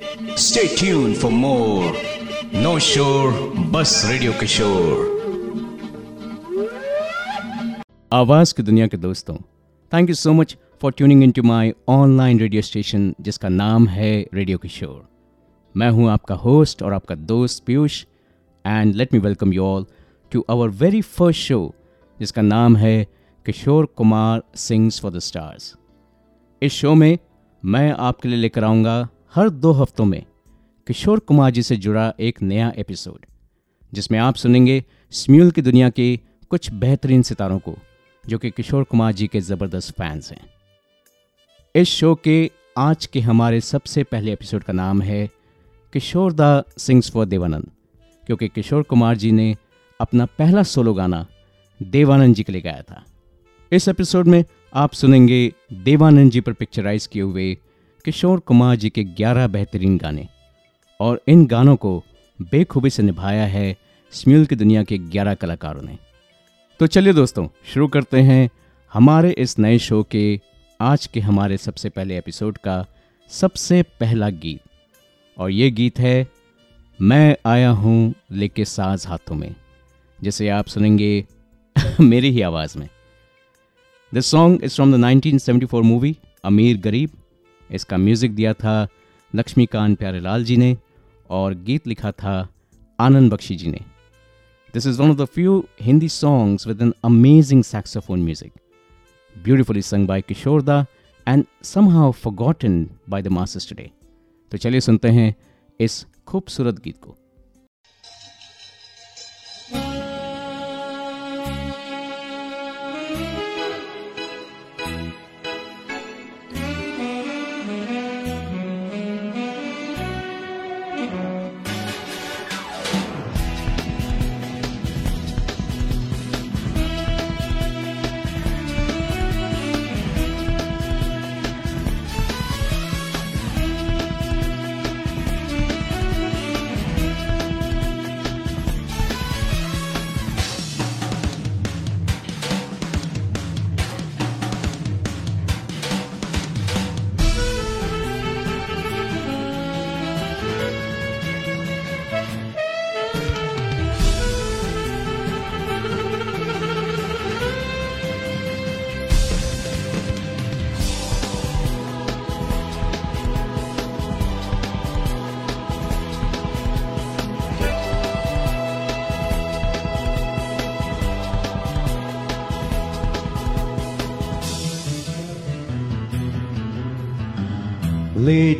Stay 0.00 0.66
tuned 0.68 1.14
for 1.14 1.30
more 1.30 1.92
No 2.54 2.78
Shore 2.78 3.32
Bus 3.70 3.90
Radio 4.08 4.32
Kishore. 4.32 5.02
आवाज़ 8.12 8.54
की 8.54 8.62
दुनिया 8.62 8.86
के 8.86 8.96
दोस्तों 8.96 9.36
thank 9.92 10.08
you 10.08 10.14
so 10.14 10.32
much 10.32 10.56
for 10.82 10.92
tuning 10.92 11.22
in 11.24 11.32
to 11.32 11.42
my 11.42 11.72
online 11.88 12.40
radio 12.40 12.62
station 12.62 13.12
जिसका 13.20 13.48
नाम 13.48 13.88
है 13.88 14.10
रेडियो 14.34 14.58
किशोर 14.58 15.02
मैं 15.74 15.90
हूँ 15.90 16.10
आपका 16.10 16.34
होस्ट 16.46 16.82
और 16.82 16.92
आपका 16.92 17.14
दोस्त 17.34 17.64
Piyush 17.66 18.04
and 18.64 18.94
let 18.94 19.12
me 19.14 19.18
welcome 19.28 19.52
you 19.52 19.64
all 19.64 19.86
to 20.32 20.44
our 20.50 20.68
very 20.80 21.02
first 21.12 21.40
show 21.40 21.62
जिसका 22.18 22.42
नाम 22.42 22.76
है 22.76 22.96
Kishore 23.46 23.92
Kumar 23.96 24.42
sings 24.64 25.00
for 25.00 25.12
the 25.12 25.28
stars 25.30 25.74
इस 26.62 26.72
शो 26.72 26.94
में 26.94 27.18
मैं 27.62 27.90
आपके 28.00 28.28
लिए 28.28 28.38
लेकर 28.38 28.64
आऊँगा 28.64 29.08
हर 29.34 29.48
दो 29.50 29.70
हफ्तों 29.72 30.04
में 30.04 30.22
किशोर 30.86 31.18
कुमार 31.18 31.50
जी 31.50 31.62
से 31.62 31.76
जुड़ा 31.76 32.12
एक 32.20 32.40
नया 32.42 32.72
एपिसोड, 32.78 33.26
जिसमें 33.92 34.18
आप 34.18 34.34
सुनेंगे 34.34 34.82
स्म्यूल 35.12 35.50
की 35.50 35.62
दुनिया 35.62 35.90
के 35.90 36.16
कुछ 36.50 36.70
बेहतरीन 36.72 37.22
सितारों 37.22 37.58
को, 37.58 37.76
जो 38.24 38.38
कि 38.38 38.50
किशोर 38.50 38.84
कुमार 38.84 39.12
जी 39.12 39.26
के 39.26 39.40
ज़बरदस्त 39.40 39.92
फैंस 39.92 40.30
हैं। 40.30 40.40
इस 41.74 41.88
शो 41.88 42.14
के 42.14 42.50
आज 42.78 43.06
के 43.06 43.20
हमारे 43.20 43.60
सबसे 43.60 44.04
पहले 44.04 44.32
एपिसोड 44.32 44.62
का 44.62 44.72
नाम 44.72 45.02
है 45.02 45.26
किशोर 45.92 46.32
दा 46.32 46.62
सिंग्स 46.78 47.10
फॉर 47.10 47.26
देवानंद, 47.26 47.70
क्योंकि 48.26 48.48
किशोर 48.48 48.82
कुमार 48.82 49.16
जी 49.16 49.32
ने 49.32 49.56
अपना 50.00 50.26
पहला 50.38 50.62
सोलो 50.64 50.94
गाना 50.94 51.26
देवानंद 51.80 52.34
जी 52.34 52.42
के 52.42 52.52
लिए 52.52 52.62
गाया 52.62 52.82
था। 52.82 53.04
इस 53.72 53.88
एपिसोड 53.88 54.26
में 54.26 54.44
आप 54.74 54.92
सुनेंगे 54.92 55.52
देवानंद 55.72 56.30
जी 56.30 56.40
पर 56.40 56.52
पिक्चराइज 56.52 57.06
किए 57.06 57.22
हुए 57.22 57.56
किशोर 58.04 58.40
कुमार 58.40 58.76
जी 58.76 58.90
के 58.90 59.04
11 59.04 59.46
बेहतरीन 59.46 59.98
गाने। 59.98 60.28
और 61.00 61.22
इन 61.28 61.46
गानों 61.46 61.76
को 61.76 62.04
बेखूबी 62.42 62.90
से 62.90 63.02
निभाया 63.02 63.46
है 63.46 63.76
स्म्यूल 64.12 64.46
की 64.46 64.56
दुनिया 64.56 64.84
के 64.84 64.98
11 64.98 65.34
कलाकारों 65.34 65.82
ने। 65.82 65.98
तो 66.78 66.86
चलिए 66.86 67.12
दोस्तों, 67.12 67.48
शुरू 67.66 67.88
करते 67.88 68.20
हैं 68.20 68.50
हमारे 68.92 69.30
इस 69.30 69.58
नए 69.58 69.78
शो 69.78 70.02
के 70.02 70.40
आज 70.80 71.06
के 71.06 71.20
हमारे 71.20 71.56
सबसे 71.56 71.88
पहले 71.88 72.18
एपिसोड 72.18 72.58
का 72.58 72.86
सबसे 73.28 73.82
पहला 73.82 74.28
गीत। 74.28 74.60
और 75.38 75.50
ये 75.50 75.70
गीत 75.70 75.98
है, 75.98 76.28
मैं 77.00 77.36
आया 77.46 77.70
हूँ 77.70 78.14
लेके 78.32 78.64
साज 78.64 79.06
हाथों 79.06 79.34
में। 79.34 79.54
जिसे 80.22 80.48
आप 80.48 80.66
सुनेंगे 80.66 81.26
मेरी 82.00 82.30
ही 82.30 82.40
आवाज़ 82.40 82.78
में। 82.78 82.88
This 84.14 84.26
song 84.26 84.64
is 84.64 84.74
from 84.74 84.92
the 84.92 84.94
1974 84.94 85.82
movie 85.82 86.16
Amir 86.44 86.76
Garib 86.78 87.10
इसका 87.70 87.96
म्यूज़िक 87.96 88.34
दिया 88.34 88.52
था 88.54 88.86
लक्ष्मीकांत 89.34 89.98
प्यारेलाल 89.98 90.44
जी 90.44 90.56
ने 90.56 90.76
और 91.30 91.54
गीत 91.64 91.86
लिखा 91.86 92.10
था 92.12 92.48
आनंद 92.98 93.32
बख्शी 93.32 93.56
जी 93.56 93.70
ने। 93.70 93.80
This 94.74 94.86
is 94.86 95.00
one 95.02 95.10
of 95.10 95.16
the 95.18 95.24
few 95.24 95.64
Hindi 95.82 96.08
songs 96.08 96.66
with 96.66 96.82
an 96.82 96.92
amazing 97.04 97.62
saxophone 97.64 98.22
music 98.22 98.52
beautifully 99.36 99.82
sung 99.82 100.08
by 100.08 100.22
Kishore 100.22 100.62
da 100.62 100.84
and 101.26 101.44
somehow 101.64 102.10
forgotten 102.12 102.86
by 103.08 103.22
the 103.22 103.28
masters 103.28 103.68
today 103.68 103.90
तो 104.52 104.58
चलिए 104.58 104.80
सुनते 104.80 105.08
हैं 105.08 105.34
इस 105.80 106.04
खूबसूरत 106.26 106.78
गीत 106.84 106.96
को। 107.02 107.16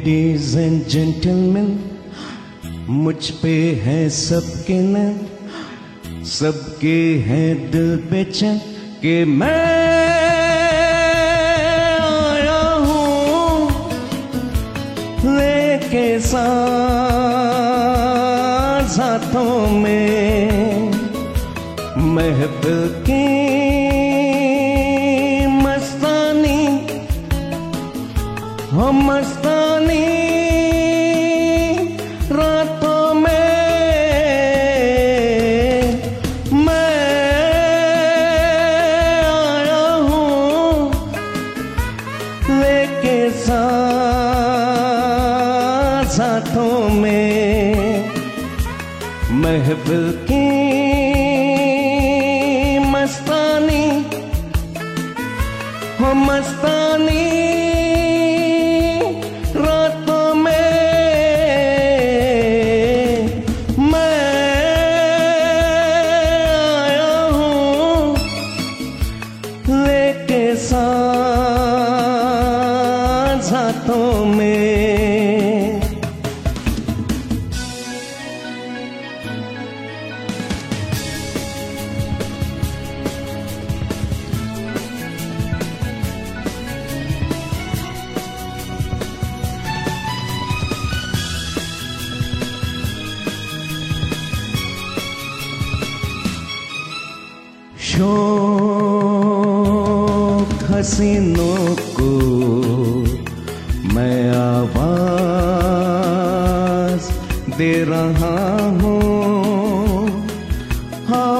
लेडीज़ 0.00 0.58
एंड 0.58 0.84
जेंटलमैन 0.88 1.66
मुझ 2.88 3.30
पे 3.40 3.50
है 3.84 3.98
सबके 4.10 4.78
न 4.82 5.02
सबके 6.26 6.94
हैं 7.26 7.70
दिल 7.70 7.90
बेचैन 8.10 8.56
कि 9.02 9.12
मैं 9.24 9.50
आया 12.00 12.62
हूँ 12.86 13.68
लेके 15.26 16.08
साथ 16.20 17.28
में, 19.74 20.92
महफिल 22.14 22.80
की 23.04 23.39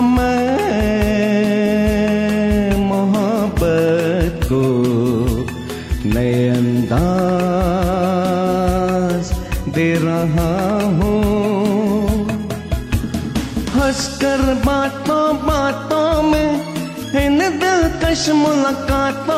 मैं 0.01 0.51
को 4.53 4.63
दे 9.75 9.95
रहा 9.95 10.53
हूँ। 10.99 11.21
बातों 14.65 15.37
बातों 15.37 16.23
में 16.23 16.51
इन 17.25 17.39
दिलकश 17.59 18.29
मुलाकातों 18.31 19.30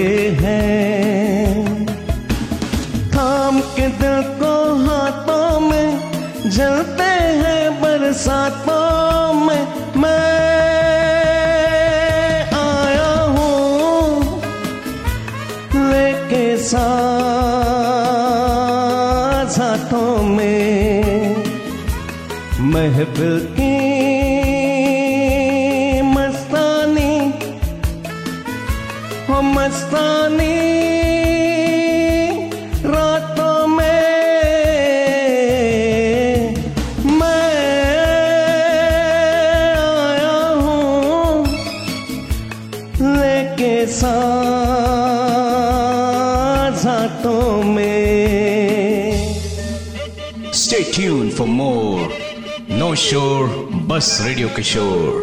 Shore 52.97 53.49
Bus 53.89 54.07
Radio 54.25 54.49
Kishore. 54.49 55.21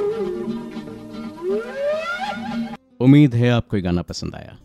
उम्मीद 3.01 3.35
है 3.35 3.49
आपको 3.49 3.81
गाना 3.81 4.01
पसंद 4.01 4.35
आया। 4.35 4.57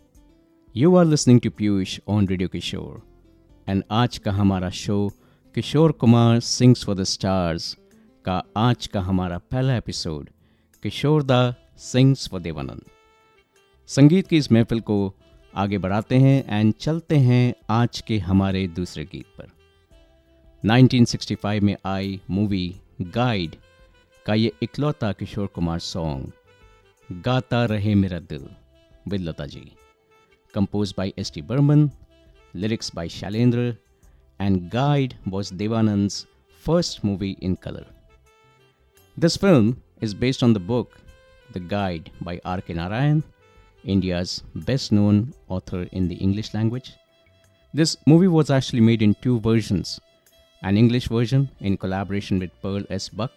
You 0.77 0.95
are 0.95 1.05
listening 1.05 1.39
to 1.41 1.49
Piyush 1.49 1.99
on 2.07 2.27
radio 2.27 2.49
Kishore 2.49 3.01
and 3.69 3.83
आज 3.91 4.17
का 4.17 4.31
हमारा 4.31 4.69
show 4.69 4.97
Kishore 5.55 5.91
Kumar 5.91 6.39
sings 6.39 6.85
for 6.85 6.95
the 6.95 7.03
stars 7.03 7.77
का 8.25 8.43
आज 8.57 8.87
का 8.87 9.01
हमारा 9.01 9.37
पहला 9.37 9.77
एपिसोड 9.77 10.29
किशोर 10.83 11.23
दा 11.23 11.55
सिंग्स 11.77 12.27
फॉर 12.29 12.39
देवानंद। 12.39 12.81
संगीत 13.87 14.27
की 14.27 14.37
इस 14.37 14.51
महफिल 14.51 14.79
को 14.79 15.15
आगे 15.55 15.77
बढ़ाते 15.77 16.15
हैं 16.15 16.59
एंड 16.59 16.73
चलते 16.73 17.15
हैं 17.15 17.53
आज 17.69 18.01
के 18.01 18.19
हमारे 18.19 18.67
दूसरे 18.67 19.05
गीत 19.05 19.25
पर। 19.37 19.47
1965 20.63 21.59
में 21.59 21.75
आई 21.85 22.21
मूवी 22.29 22.75
गाइड 23.02 23.56
का 24.26 24.34
ये 24.34 24.52
इकलौता 24.62 25.12
किशोर 25.12 25.46
कुमार 25.46 25.78
सॉन्ग 25.78 27.22
गाता 27.24 27.64
रहे 27.64 27.94
मेरा 27.94 28.18
दिल 28.18 28.48
with 29.08 29.20
Lata 29.20 29.46
ji 29.46 29.70
composed 30.54 30.94
by 30.96 31.12
S.T. 31.18 31.40
Burman, 31.42 31.90
lyrics 32.54 32.90
by 32.90 33.06
Shalendra, 33.08 33.76
and 34.38 34.70
Guide 34.70 35.16
was 35.26 35.50
Devanand's 35.50 36.26
first 36.60 37.02
movie 37.04 37.36
in 37.40 37.56
color. 37.56 37.84
This 39.16 39.36
film 39.36 39.82
is 40.00 40.14
based 40.14 40.42
on 40.42 40.52
the 40.52 40.60
book 40.60 40.96
The 41.52 41.60
Guide 41.60 42.10
by 42.20 42.40
R.K. 42.44 42.74
Narayan, 42.74 43.22
India's 43.84 44.42
best 44.54 44.92
known 44.92 45.34
author 45.48 45.82
in 45.92 46.08
the 46.08 46.14
English 46.14 46.54
language. 46.54 46.92
This 47.74 47.96
movie 48.06 48.28
was 48.28 48.50
actually 48.50 48.80
made 48.80 49.02
in 49.02 49.14
two 49.14 49.40
versions 49.40 50.00
an 50.62 50.76
English 50.76 51.08
version 51.08 51.48
in 51.60 51.76
collaboration 51.76 52.38
with 52.38 52.50
Pearl 52.62 52.84
S. 52.90 53.08
Buck 53.10 53.32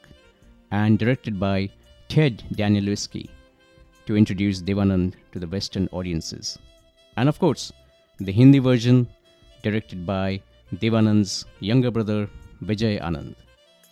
and 0.72 1.00
directed 1.00 1.40
by 1.40 1.70
Ted 2.10 2.44
Danielewski 2.54 3.30
to 4.08 4.16
introduce 4.16 4.62
Devanand 4.62 5.14
to 5.32 5.40
the 5.40 5.48
Western 5.48 5.90
audiences. 5.92 6.58
And 7.18 7.28
of 7.28 7.40
course, 7.40 7.72
the 8.20 8.32
Hindi 8.32 8.60
version 8.60 9.08
directed 9.64 10.06
by 10.06 10.42
Devanand's 10.76 11.46
younger 11.62 11.92
brother 11.92 12.30
Vijay 12.64 13.02
Anand. 13.02 13.36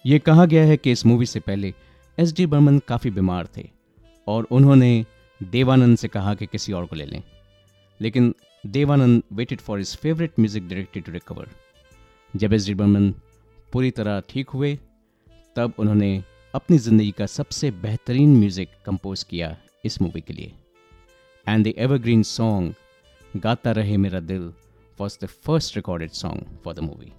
ये 0.05 0.19
कहा 0.19 0.45
गया 0.45 0.63
है 0.65 0.77
कि 0.77 0.91
इस 0.91 1.05
movie 1.05 1.25
से 1.25 1.39
पहले 1.39 1.73
S 2.17 2.33
D 2.33 2.45
Burman 2.45 2.79
काफ़ी 2.87 3.09
बीमार 3.11 3.47
थे 3.57 3.69
और 4.27 4.47
उन्होंने 4.51 5.05
देवानंद 5.41 5.97
से 5.97 6.07
कहा 6.07 6.33
कि 6.35 6.45
किसी 6.45 6.73
और 6.73 6.85
को 6.85 6.95
ले 6.95 7.05
लें 7.05 7.21
लेकिन 7.99 8.33
Devanand 8.75 9.23
waited 9.39 9.61
for 9.61 9.77
his 9.77 9.95
favourite 10.01 10.39
music 10.39 10.67
director 10.67 11.01
to 11.01 11.11
recover 11.11 11.47
जब 12.34 12.52
एस 12.52 12.68
बर्मन 12.70 13.10
पूरी 13.72 13.90
तरह 13.90 14.20
ठीक 14.28 14.50
हुए, 14.50 14.74
तब 15.56 15.72
उन्होंने 15.78 16.22
अपनी 16.54 16.78
ज़िंदगी 16.78 17.10
का 17.10 17.26
सबसे 17.28 17.70
बेहतरीन 17.82 18.36
म्यूज़िक 18.38 18.68
कंपोज 18.86 19.22
किया 19.22 19.56
इस 19.84 20.00
मूवी 20.02 20.20
के 20.20 20.32
लिए। 20.32 20.52
एंड 21.46 21.64
द 21.66 21.72
एवरग्रीन 21.78 22.22
सॉन्ग 22.24 23.40
गाता 23.42 23.72
रहे 23.72 23.96
मेरा 23.96 24.20
दिल 24.22 24.52
was 24.98 25.18
the 25.22 25.26
first 25.26 25.76
recorded 25.76 26.10
song 26.12 26.58
for 26.64 26.74
the 26.74 26.80
movie 26.80 27.12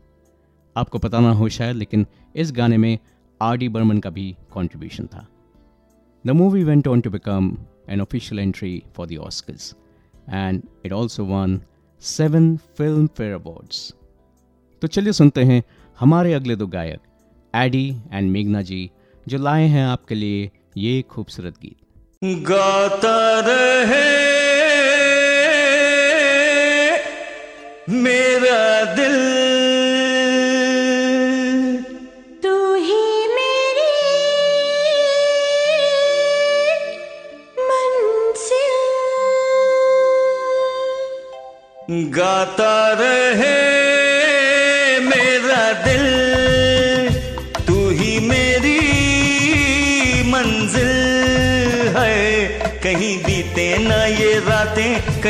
आपको 0.76 1.00
पता 1.00 1.20
ना 1.20 1.32
हो 1.32 1.50
शायद, 1.50 1.76
लेकिन 1.76 2.06
इस 2.36 2.52
गाने 2.52 2.78
में 2.78 2.98
आर 3.42 3.58
डी 3.58 3.70
बर्मन 3.70 4.00
का 4.00 4.10
भी 4.10 4.36
कॉन्ट्रीब्यूशन 4.54 5.08
था। 5.08 5.28
The 6.26 6.32
movie 6.32 6.64
went 6.64 6.88
on 6.88 7.02
to 7.02 7.10
become 7.10 7.56
an 7.90 8.02
official 8.02 8.40
entry 8.40 8.82
for 8.96 9.08
the 9.08 9.18
Oscars 9.20 9.74
and 10.30 10.62
it 10.86 10.94
also 10.94 11.26
won 11.26 11.60
seven 12.02 12.56
Filmfare 13.08 13.34
awards 13.34 13.92
तो 14.82 14.88
चलिए 14.88 15.14
सुनते 15.14 15.44
हैं 15.44 15.64
हमारे 16.00 16.34
अगले 16.34 16.56
दो 16.56 16.68
गायक 16.68 17.00
एडी 17.56 17.96
एंड 18.14 18.32
मेघना 18.32 18.62
जी 18.62 18.92
जो 19.28 19.38
लाए 19.38 19.68
हैं 19.68 19.86
आपके 19.86 20.16
लिए 20.16 20.52
ये 20.78 21.02
खूबसूरत 21.02 21.54
गीत। 21.62 21.78
गाता 22.24 23.40
रहे 23.40 24.22
मेरा 28.02 28.86
दिल। 28.96 29.18
तू 32.44 32.76
ही 32.76 33.28
मेरी 33.28 33.92
गाता 42.10 42.94
रहे 42.94 43.61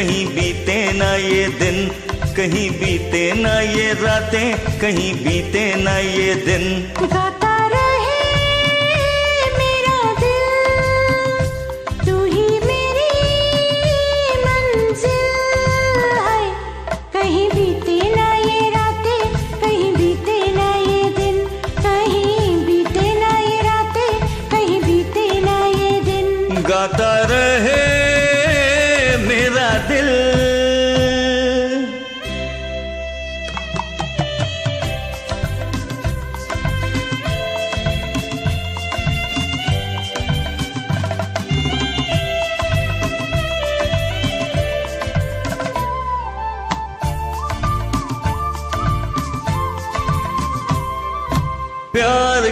कहीं 0.01 0.25
बीते 0.25 0.75
ना 0.93 1.15
ये 1.15 1.47
दिन, 1.59 1.75
कहीं 2.37 2.69
बीते 2.71 3.21
ना 3.33 3.59
ये 3.61 3.91
रातें, 3.93 4.79
कहीं 4.79 5.13
बीते 5.13 5.63
ना 5.83 5.97
ये 5.97 6.33
दिन। 6.35 7.30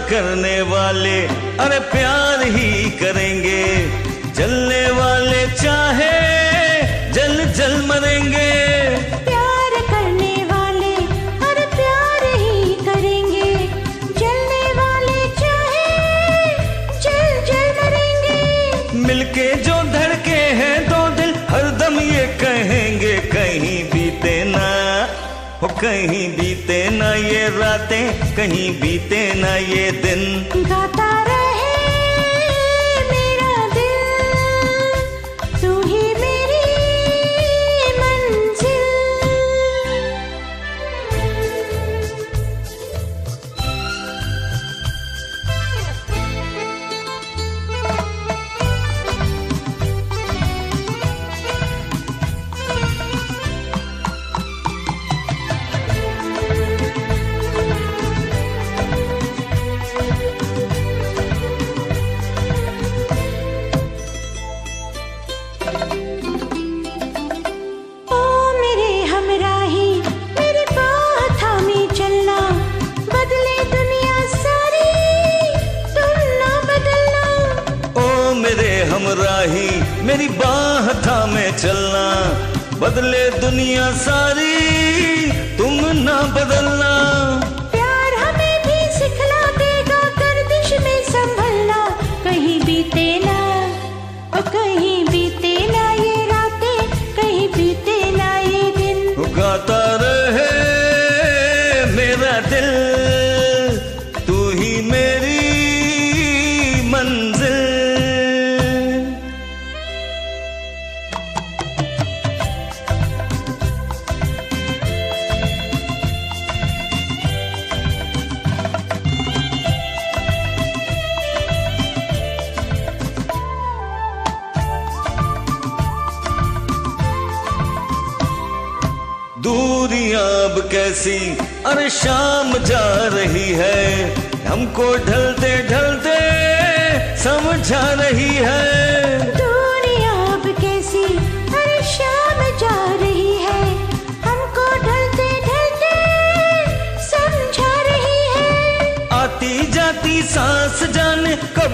करने 0.09 0.61
वाले 0.69 1.17
अरे 1.63 1.79
प्यार 1.91 2.41
ही 2.53 2.69
करेंगे। 2.99 3.63
जलने 4.37 4.85
वाले 4.91 5.41
चाहे 5.55 6.13
जल 7.13 7.43
जल 7.57 7.75
मरेंगे। 7.87 8.47
प्यार 9.27 9.75
करने 9.89 10.31
वाले 10.51 10.93
हर 11.43 11.59
प्यार 11.75 12.23
ही 12.35 12.73
करेंगे। 12.85 13.51
जलने 14.19 14.63
वाले 14.79 15.27
चाहे 15.41 15.85
जल 17.05 17.29
जल 17.51 17.69
मरेंगे। 17.79 19.05
मिलके 19.05 19.47
जो 19.67 19.77
धड़के 19.93 20.41
हैं 20.61 20.77
दो 20.89 21.03
दिल 21.21 21.35
हरदम 21.51 21.99
ये 21.99 22.25
कहेंगे 22.41 23.17
कहीं 23.35 23.77
बीते 23.93 24.35
ना 24.47 24.67
हो 25.61 25.67
कहीं 25.81 26.27
बीते 26.37 26.81
ना 26.97 27.13
ये 27.27 27.47
रातें 27.59 28.28
कहीं 28.39 28.69
बीते 28.79 29.21
ना 29.33 29.55
ये 29.55 29.91
दिन। 29.91 30.88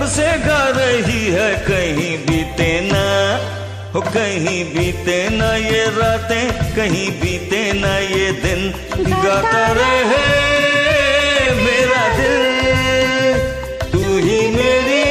से 0.08 0.28
गा 0.40 0.64
रही 0.70 1.22
है 1.32 1.50
कहीं 1.66 2.18
बीते 2.26 2.70
ना। 2.82 3.06
हो 3.94 4.02
कहीं 4.08 4.64
बीते 4.66 5.18
ना 5.30 5.50
ये 5.56 5.84
रातें, 5.98 6.46
कहीं 6.76 7.10
बीते 7.22 7.62
ना 7.74 7.94
ये 8.00 8.32
दिन। 8.42 8.62
गाता 9.06 9.68
तो 9.68 9.74
रहे 9.74 10.26
मेरा 11.56 12.04
दिल, 12.18 12.36
तू 13.92 14.04
ही 14.18 14.40
मेरी 14.56 15.04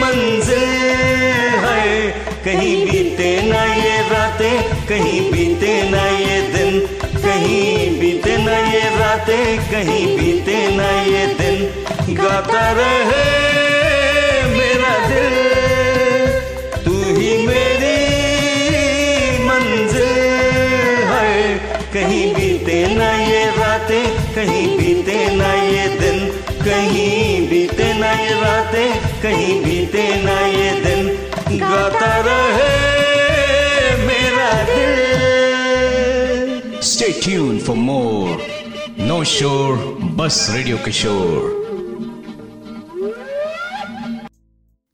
मंजिल 0.00 0.66
है। 1.64 1.84
कहीं 2.44 2.76
बीते 2.86 3.30
ना 3.42 3.64
ये 3.74 3.96
रातें, 4.10 4.56
कहीं 4.88 5.20
बीते 5.32 5.72
ना 5.90 6.04
ये 6.18 6.40
दिन। 6.52 6.80
कहीं 7.20 8.00
बीते 8.00 8.36
ना 8.44 8.56
ये 8.68 8.84
रातें, 8.98 9.46
कहीं 9.70 10.04
बीते 10.18 10.56
ना 10.76 10.90
ये 11.02 11.26
दिन। 11.34 11.49
गाता 12.30 12.72
रहे 12.72 13.22
मेरा 14.58 15.08
दिल। 15.08 15.36
तू 16.84 16.92
ही 17.20 17.46
मेरी 17.46 17.96
मंजिल 19.44 20.12
है। 21.10 21.58
कहीं 21.94 22.34
बीते 22.34 22.94
ना 22.94 23.10
ये 23.12 23.44
रातें, 23.44 24.34
कहीं 24.34 24.78
बीते 24.78 25.34
ना 25.36 25.54
ये 25.54 25.88
दिन। 25.88 26.30
कहीं 26.64 27.48
बीते 27.48 27.94
ना 27.94 28.12
ये 28.12 28.40
रातें, 28.40 29.00
कहीं 29.22 29.64
बीते 29.64 30.22
ना 30.22 30.40
ये 30.40 30.70
दिन। 30.70 31.08
गाता 31.58 32.16
रहे 32.18 32.72
मेरा 34.06 34.52
दिल। 34.62 34.98
Stay 36.80 37.12
tuned 37.26 37.60
for 37.68 37.78
more. 37.90 38.34
No 39.10 39.22
Shore, 39.36 39.78
Bus 40.18 40.44
Radio 40.56 40.78
Kishore. 40.86 41.59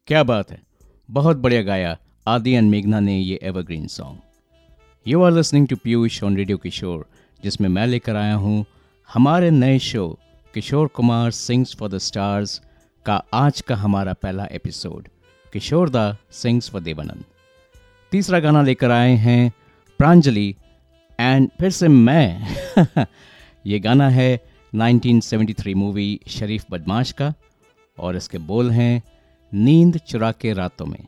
क्या 0.08 0.22
बात 0.22 0.50
है? 0.50 0.62
बहुत 1.10 1.36
बढ़िया 1.36 1.62
गाया। 1.62 1.98
आदि 2.28 2.52
एंड 2.52 2.70
मेघना 2.70 3.00
ने 3.00 3.18
ये 3.18 3.38
evergreen 3.42 3.86
song 3.86 4.18
you 5.06 5.22
are 5.22 5.32
listening 5.32 5.68
to 5.68 5.76
Piyush 5.76 6.22
on 6.24 6.36
radio 6.36 6.58
Kishore 6.58 7.06
जिसमें 7.42 7.68
मैं 7.68 7.86
लेकर 7.86 8.16
आया 8.16 8.34
हूँ 8.34 8.64
हमारे 9.12 9.50
नए 9.50 9.78
show 9.78 10.18
Kishore 10.54 10.86
Kumar 10.88 11.30
sings 11.30 11.76
for 11.76 11.88
the 11.88 11.98
stars 11.98 12.60
का 13.06 13.24
आज 13.34 13.60
का 13.60 13.76
हमारा 13.76 14.12
पहला 14.12 14.44
एपिसोड 14.44 15.08
किशोर 15.52 15.90
दा 15.90 16.16
सिंग्स 16.30 16.70
फॉर 16.70 16.80
देवानंद। 16.80 17.24
तीसरा 18.12 18.40
गाना 18.40 18.62
लेकर 18.62 18.90
आए 18.90 19.12
हैं 19.12 19.52
प्रांजलि 19.98 20.54
एंड 21.20 21.50
फिर 21.60 21.70
से 21.70 21.88
मैं। 21.88 22.56
ये 23.66 23.78
गाना 23.78 24.08
है 24.08 24.44
1973 24.74 25.74
मूवी 25.74 26.20
शरीफ 26.26 26.64
बदमाश 26.70 27.12
का 27.12 27.34
और 27.98 28.16
इसके 28.16 28.38
बोल 28.38 28.70
हैं 28.70 29.02
नींद 29.56 29.96
चुरा 29.98 30.30
के 30.32 30.52
रातों 30.52 30.86
में, 30.86 31.06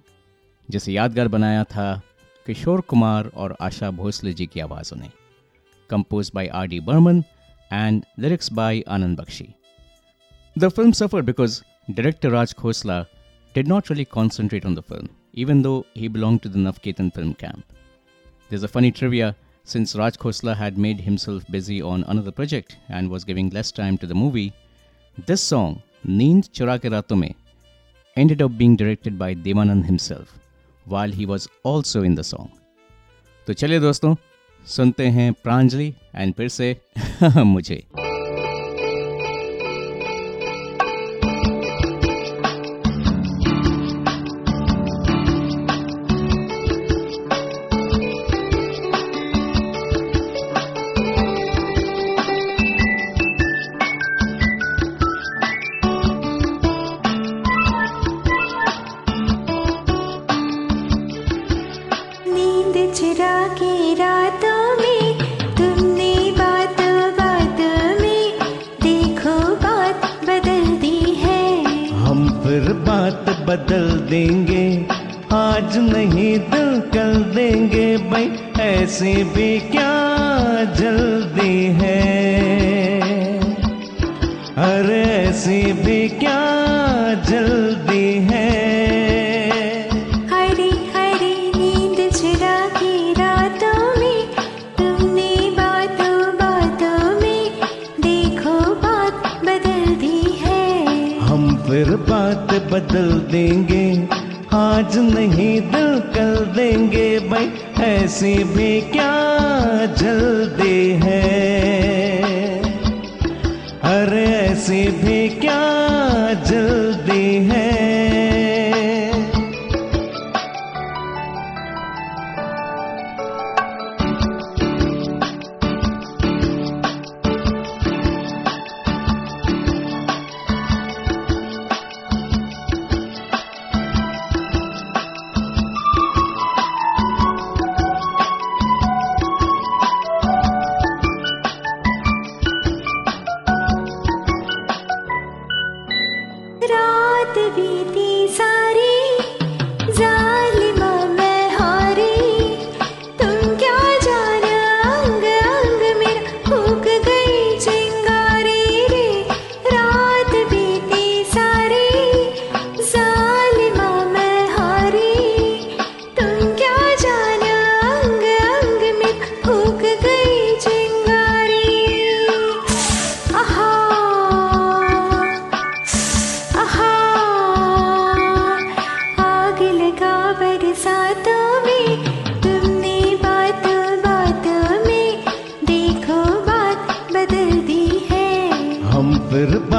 जिसे 0.69 0.93
यादगार 0.93 1.29
बनाया 1.29 1.65
था 1.65 2.01
किशोर 2.47 2.81
कुमार 2.81 3.27
और 3.35 3.57
आशा 3.61 3.91
भोसले 3.91 4.33
जी 4.35 4.47
की 4.47 4.61
आवाज़ों 4.61 4.97
ने। 4.97 5.09
Compose 5.91 6.31
by 6.35 6.47
R 6.49 6.67
D 6.69 6.79
Burman 6.81 7.19
and 7.71 8.05
lyrics 8.19 8.53
by 8.53 8.81
Anand 8.89 9.19
Bakshi 9.21 9.47
the 10.57 10.69
film 10.69 10.93
Safar 10.93 11.23
because 11.23 11.61
director 11.91 12.31
Raj 12.31 12.55
Khosla 12.55 13.01
did 13.55 13.69
not 13.69 13.91
really 13.91 14.05
concentrate 14.13 14.67
on 14.67 14.75
the 14.75 14.81
film 14.89 15.09
even 15.43 15.61
though 15.63 15.75
he 15.97 16.09
belong 16.09 16.39
to 16.39 16.49
the 16.49 16.57
Navketan 16.59 17.11
film 17.17 17.33
camp 17.41 17.77
this 18.51 18.65
a 18.65 18.69
funny 18.69 18.91
trivia 18.91 19.33
since 19.67 19.95
Raj 19.97 20.17
Khosla 20.17 20.55
had 20.55 20.79
made 20.87 21.01
himself 21.01 21.51
busy 21.51 21.81
on 21.91 22.03
another 22.05 22.31
project 22.31 22.73
and 22.91 23.11
was 23.11 23.27
giving 23.27 23.53
less 23.53 23.75
time 23.77 23.97
to 23.97 24.07
the 24.07 24.13
movie 24.23 24.51
this 25.27 25.49
song 25.49 26.11
नींद 26.13 26.45
चुरा 26.55 26.77
के 26.77 26.89
रातों 26.89 27.17
में 27.17 27.33
ended 28.21 28.43
up 28.43 28.57
being 28.61 28.77
directed 28.77 29.19
by 29.19 29.31
Devanand 29.47 29.85
himself 29.87 30.35
while 30.87 31.13
he 31.19 31.27
was 31.33 31.49
also 31.65 32.03
in 32.09 32.17
the 32.21 32.25
song. 32.31 32.49
तो 33.47 33.53
चलिए 33.53 33.81
दोस्तों 33.81 34.15
सुनते 34.67 35.07
हैं 35.17 35.33
प्रांजलि 35.45 35.93
एंड 36.15 36.35
फिर 36.35 36.49
से 36.49 36.77
मुझे 37.23 37.83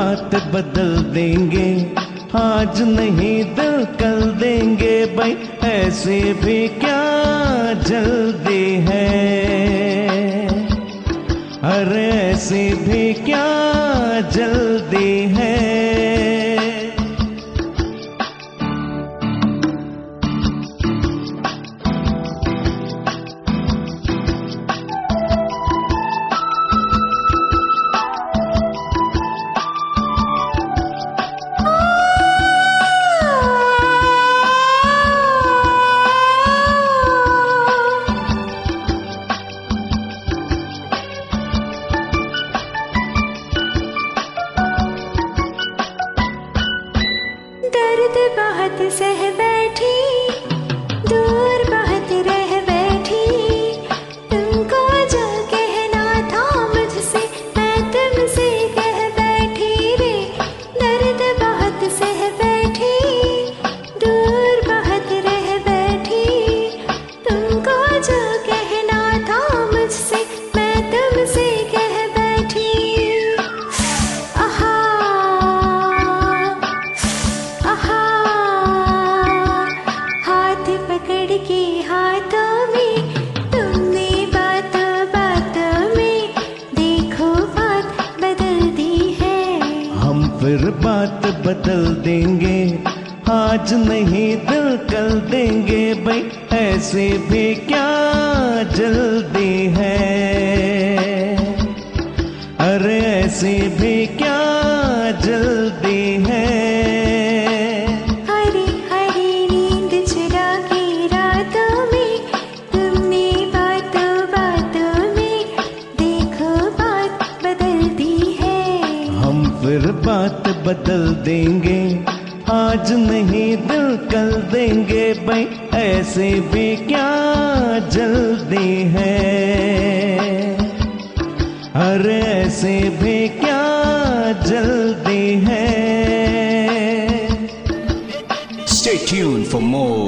बात 0.09 0.35
बदल 0.53 0.95
देंगे 1.13 1.67
आज 2.37 2.81
नहीं 2.81 3.43
दिल 3.55 3.83
कल 3.99 4.21
देंगे 4.39 4.95
भाई 5.15 5.35
ऐसे 5.69 6.21
भी 6.41 6.57
क्या 6.79 7.08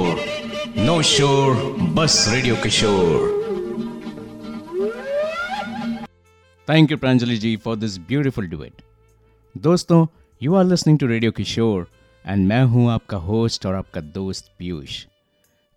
more 0.02 0.18
No 0.78 0.94
Shore 1.02 1.54
Bus 1.96 2.14
Radio 2.32 2.54
Kishore. 2.56 3.28
Thank 6.68 6.90
you, 6.90 6.98
Pranjali 6.98 7.38
ji, 7.38 7.56
for 7.58 7.76
this 7.76 7.98
beautiful 8.10 8.48
duet. 8.54 8.88
दोस्तों 9.54 10.06
you 10.40 10.54
are 10.54 10.64
listening 10.64 10.98
to 10.98 11.06
radio 11.06 11.32
Kishore 11.32 11.86
and 12.24 12.46
मैं 12.48 12.62
हूँ 12.64 12.88
आपका 12.90 13.16
होस्ट 13.24 13.66
और 13.66 13.74
आपका 13.74 14.00
दोस्त 14.14 14.50
पीयूष 14.58 14.94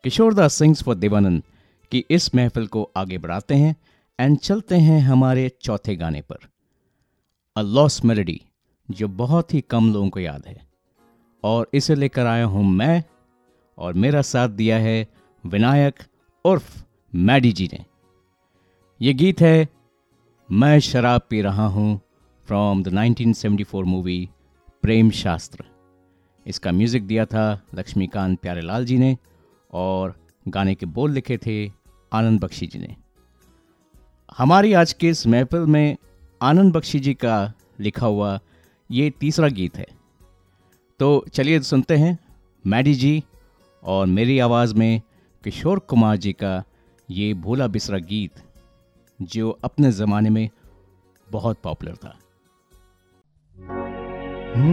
किशोर 0.03 0.33
दास 0.33 0.53
सिंग्स 0.53 0.83
फॉर 0.83 0.95
देवानंद 0.95 1.41
की 1.91 2.03
इस 2.17 2.33
महफिल 2.35 2.67
को 2.75 2.83
आगे 2.97 3.17
बढ़ाते 3.17 3.55
हैं 3.55 3.75
एंड 4.19 4.37
चलते 4.37 4.75
हैं 4.85 4.99
हमारे 5.07 5.49
चौथे 5.63 5.95
गाने 5.95 6.21
पर 6.29 6.47
अ 7.55 7.61
लॉस 7.73 8.03
मेलोडी 8.05 8.39
जो 8.89 9.07
बहुत 9.23 9.53
ही 9.53 9.61
कम 9.69 9.91
लोगों 9.93 10.09
को 10.09 10.19
याद 10.19 10.47
है 10.47 10.57
और 11.43 11.69
इसे 11.73 11.95
लेकर 11.95 12.25
आया 12.27 12.45
हूँ 12.45 12.63
मैं 12.71 13.03
और 13.77 13.93
मेरा 13.93 14.21
साथ 14.21 14.49
दिया 14.49 14.77
है 14.77 15.07
विनायक 15.43 16.03
उर्फ़ 16.45 16.83
मैडी 17.13 17.51
जी 17.51 17.69
ने। 17.73 17.83
ये 19.01 19.13
गीत 19.13 19.41
है, 19.41 19.67
मैं 20.49 20.79
शराब 20.79 21.21
पी 21.29 21.41
रहा 21.41 21.65
हूँ 21.67 21.99
फ्रॉम 22.47 22.83
द 22.83 22.87
1974 22.87 23.83
मूवी 23.83 24.29
प्रेम 24.83 25.09
शास्त्र। 25.11 25.63
इसका 26.45 26.71
म्यूज़िक 26.71 27.07
दिया 27.07 27.25
था 27.25 27.61
लक्ष्मीकांत 27.75 28.39
प्यारेलाल 28.39 28.85
जी 28.85 28.97
ने 28.97 29.15
और 29.73 30.15
गाने 30.45 30.75
के 30.75 30.85
बोल 30.85 31.11
लिखे 31.11 31.37
थे 31.37 31.65
आनंद 32.11 32.39
बख्शी 32.39 32.67
जी 32.67 32.79
ने। 32.79 32.95
हमारी 34.37 34.73
आज 34.73 34.93
के 34.93 35.09
इस 35.09 35.25
महफिल 35.27 35.65
में 35.65 35.95
आनंद 36.41 36.73
बख्शी 36.73 36.99
जी 36.99 37.13
का 37.13 37.53
लिखा 37.79 38.05
हुआ 38.05 38.39
ये 38.89 39.09
तीसरा 39.09 39.47
गीत 39.49 39.77
है। 39.77 39.87
तो 40.99 41.25
चलिए 41.33 41.59
सुनते 41.61 41.95
हैं 41.97 42.17
मैडी 42.65 42.93
जी 42.93 43.23
और 43.85 44.05
मेरी 44.05 44.39
आवाज़ 44.39 44.75
में 44.75 45.01
किशोर 45.43 45.79
कुमार 45.79 46.17
जी 46.17 46.33
का 46.33 46.63
ये 47.11 47.33
भोला 47.33 47.67
बिसरा 47.67 47.97
गीत, 47.97 48.31
जो 49.21 49.59
अपने 49.63 49.91
ज़माने 49.91 50.29
में 50.29 50.49
बहुत 51.31 51.57
पॉपुलर 51.63 51.95
था। 51.95 52.19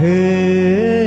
हे 0.00 0.99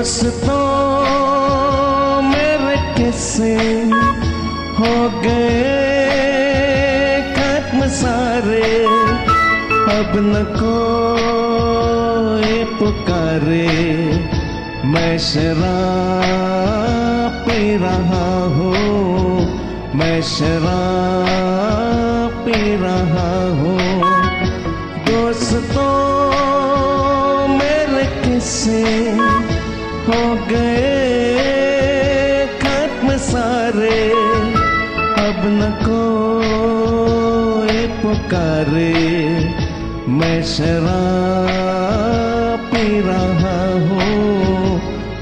दोस्तों 0.00 0.62
मेरे 2.22 2.94
किस्से 2.94 3.56
हो 4.78 5.20
गए। 5.20 7.34
खत्म 7.36 7.88
सारे। 7.88 8.86
अब 9.98 10.12
न 10.16 10.56
कोई 10.62 12.64
पुकारे। 12.64 13.68
मैं 14.84 15.18
शराब 15.18 17.32
पी 17.32 17.76
रहा 17.76 18.44
हूँ। 18.44 19.60
मैं 19.94 20.22
शराब 20.22 20.89
पुकारे 38.60 38.92
मैं 40.08 40.42
शराब 40.44 41.48
पी 42.70 43.00
रहा 43.00 43.60
हूँ 43.88 44.76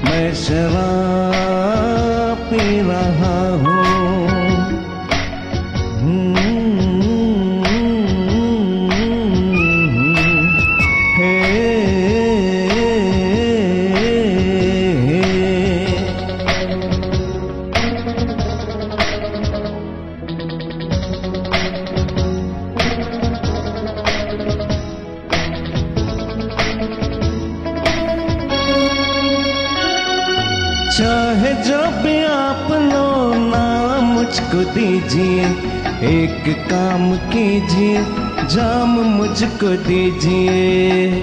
मैं 0.05 0.27
शराब 0.43 2.37
पी 2.49 2.65
रहा 2.89 3.37
हे। 3.63 3.68
दीजिए 35.09 35.45
एक 36.07 36.43
काम 36.69 37.15
कीजिए, 37.29 38.01
जाम 38.47 38.89
मुझको 38.89 39.67
दीजिए। 39.67 41.21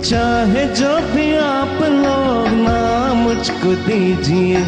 चाहे 0.00 0.64
जो 0.74 0.92
भी 1.14 1.26
आप 1.36 1.82
लोग 1.82 2.48
नाम 2.58 3.16
मुझको 3.16 3.74
दीजिए, 3.86 4.60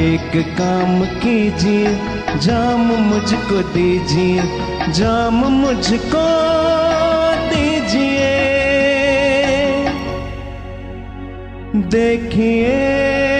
एक 0.00 0.36
काम 0.58 1.00
कीजिए, 1.20 1.96
जाम 2.38 2.84
मुझको 3.02 3.62
दीजिए, 3.72 4.42
जाम 4.92 5.34
मुझको 5.34 6.26
दीजिए। 7.48 8.34
देखिए 11.90 13.35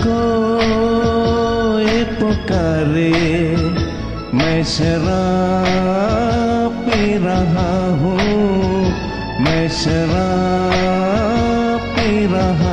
कोई 0.00 1.94
पुकारे 2.18 3.14
मैं 4.34 4.60
शराब 4.74 6.70
पी 6.86 7.02
रहा 7.24 7.72
हूँ 8.00 8.28
मैं 9.44 9.64
शराब 9.80 11.80
पी 11.96 12.10
रहा 12.26 12.63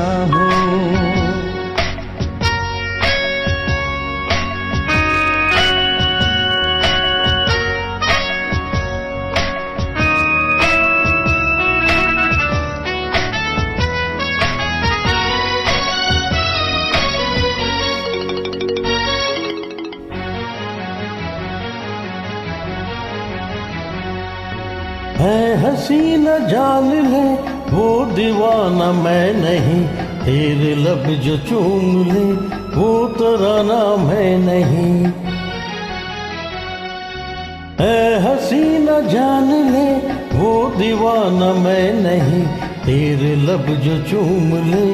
जान 26.52 26.88
ले 27.08 27.28
वो 27.72 28.06
दीवाना 28.06 28.92
मैं 28.92 29.34
नहीं, 29.34 29.84
तेरे 30.26 30.76
लब 30.76 31.04
जो 31.22 31.38
चूम 31.38 31.86
ले, 32.06 32.24
वो 32.76 32.90
तराना 33.08 33.80
मैं 33.96 34.38
नहीं। 34.38 35.12
है 37.80 38.02
हसीना 38.22 39.00
जान 39.00 39.50
ले, 39.72 39.88
वो 40.38 40.52
दीवाना 40.78 41.54
मैं 41.54 41.94
नहीं, 41.94 42.44
तेरे 42.86 43.36
लब 43.48 43.66
जो 43.84 43.98
चूम 44.04 44.54
ले, 44.70 44.86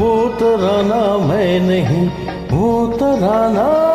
वो 0.00 0.12
तराना 0.40 1.02
मैं 1.28 1.60
नहीं, 1.60 2.06
वो 2.52 2.86
तराना 2.96 3.91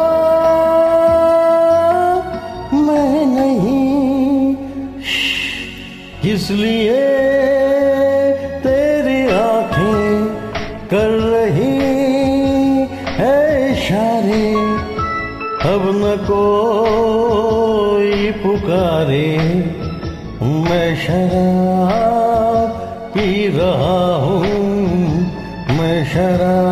इसलिए 6.48 7.00
तेरी 8.64 9.22
आँखें 9.36 10.12
कर 10.92 11.10
रही 11.32 11.80
है 13.18 13.40
इशारे। 13.72 14.46
अब 15.72 15.84
न 15.96 16.14
कोई 16.30 18.14
पुकारे। 18.44 19.28
मैं 20.64 20.90
शराब 21.04 22.70
पी 23.14 23.28
रहा 23.58 24.00
हूँ, 24.24 24.48
मैं 25.78 26.00
शराब 26.14 26.67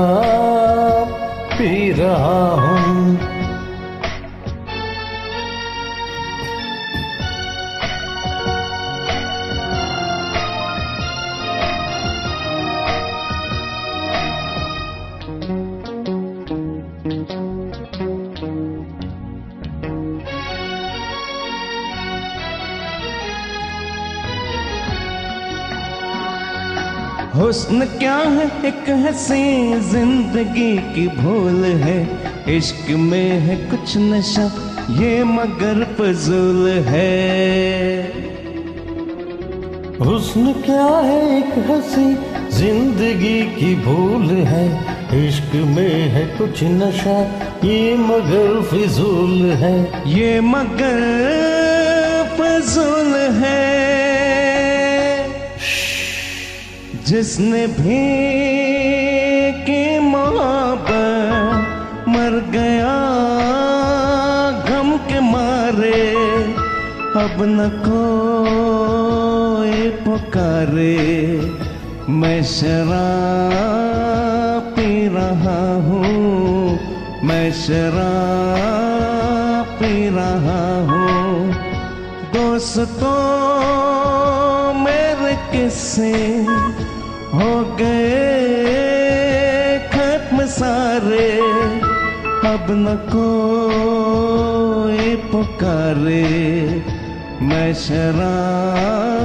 हुस्न 27.46 27.86
क्या 27.86 28.16
है? 28.16 28.46
एक 28.66 28.90
हसी 28.90 29.80
ज़िंदगी 29.80 30.78
की 30.78 31.08
भूल 31.08 31.66
है। 31.82 31.98
इश्क 32.56 32.90
में 32.92 33.40
है 33.40 33.56
कुछ 33.70 33.98
नशा, 33.98 34.46
ये 34.92 35.24
मगर 35.24 35.84
फजूल 35.94 36.70
है। 36.88 38.02
हुस्न 40.02 40.54
क्या 40.66 40.88
है? 41.00 41.22
एक 41.38 41.54
हँसी 41.70 42.08
ज़िंदगी 42.58 43.42
की 43.56 43.74
भूल 43.76 44.26
है। 44.48 44.66
इश्क 45.28 45.56
में 45.56 46.10
है 46.10 46.26
कुछ 46.38 46.64
नशा, 46.64 47.20
ये 47.64 47.96
मगर 47.98 48.62
फिजूल 48.62 49.52
है। 49.62 49.78
ये 50.10 50.40
मगर 50.42 50.98
फजूल 52.40 53.14
है। 53.44 53.95
जिसने 57.08 57.66
भी 57.68 58.04
की 59.62 60.00
मोहब्बत 60.00 62.08
मर 62.08 62.40
गया 62.52 62.94
गम 64.70 64.98
के 65.08 65.20
मारे, 65.22 66.14
अब 67.16 67.38
न 67.50 67.70
कोई 67.86 69.90
पुकारे। 70.06 70.98
मैं 72.12 72.42
शराब 72.44 74.62
पी 74.76 75.08
रहा 75.08 75.62
हूँ, 75.86 76.80
मैं 77.24 77.52
शराब 77.62 79.66
पी 79.80 79.94
रहा 80.10 80.66
हूँ। 80.90 81.54
दोस्तों, 82.34 83.14
मेरे 84.84 85.34
किस्से 85.52 86.14
हो 87.36 87.54
गए 87.80 88.20
खत्म 89.94 90.38
सारे, 90.48 91.30
अब 92.48 92.66
न 92.72 92.86
कोई 93.12 95.06
पुकारे। 95.32 96.30
मैं 97.42 97.72
शराब 97.76 99.16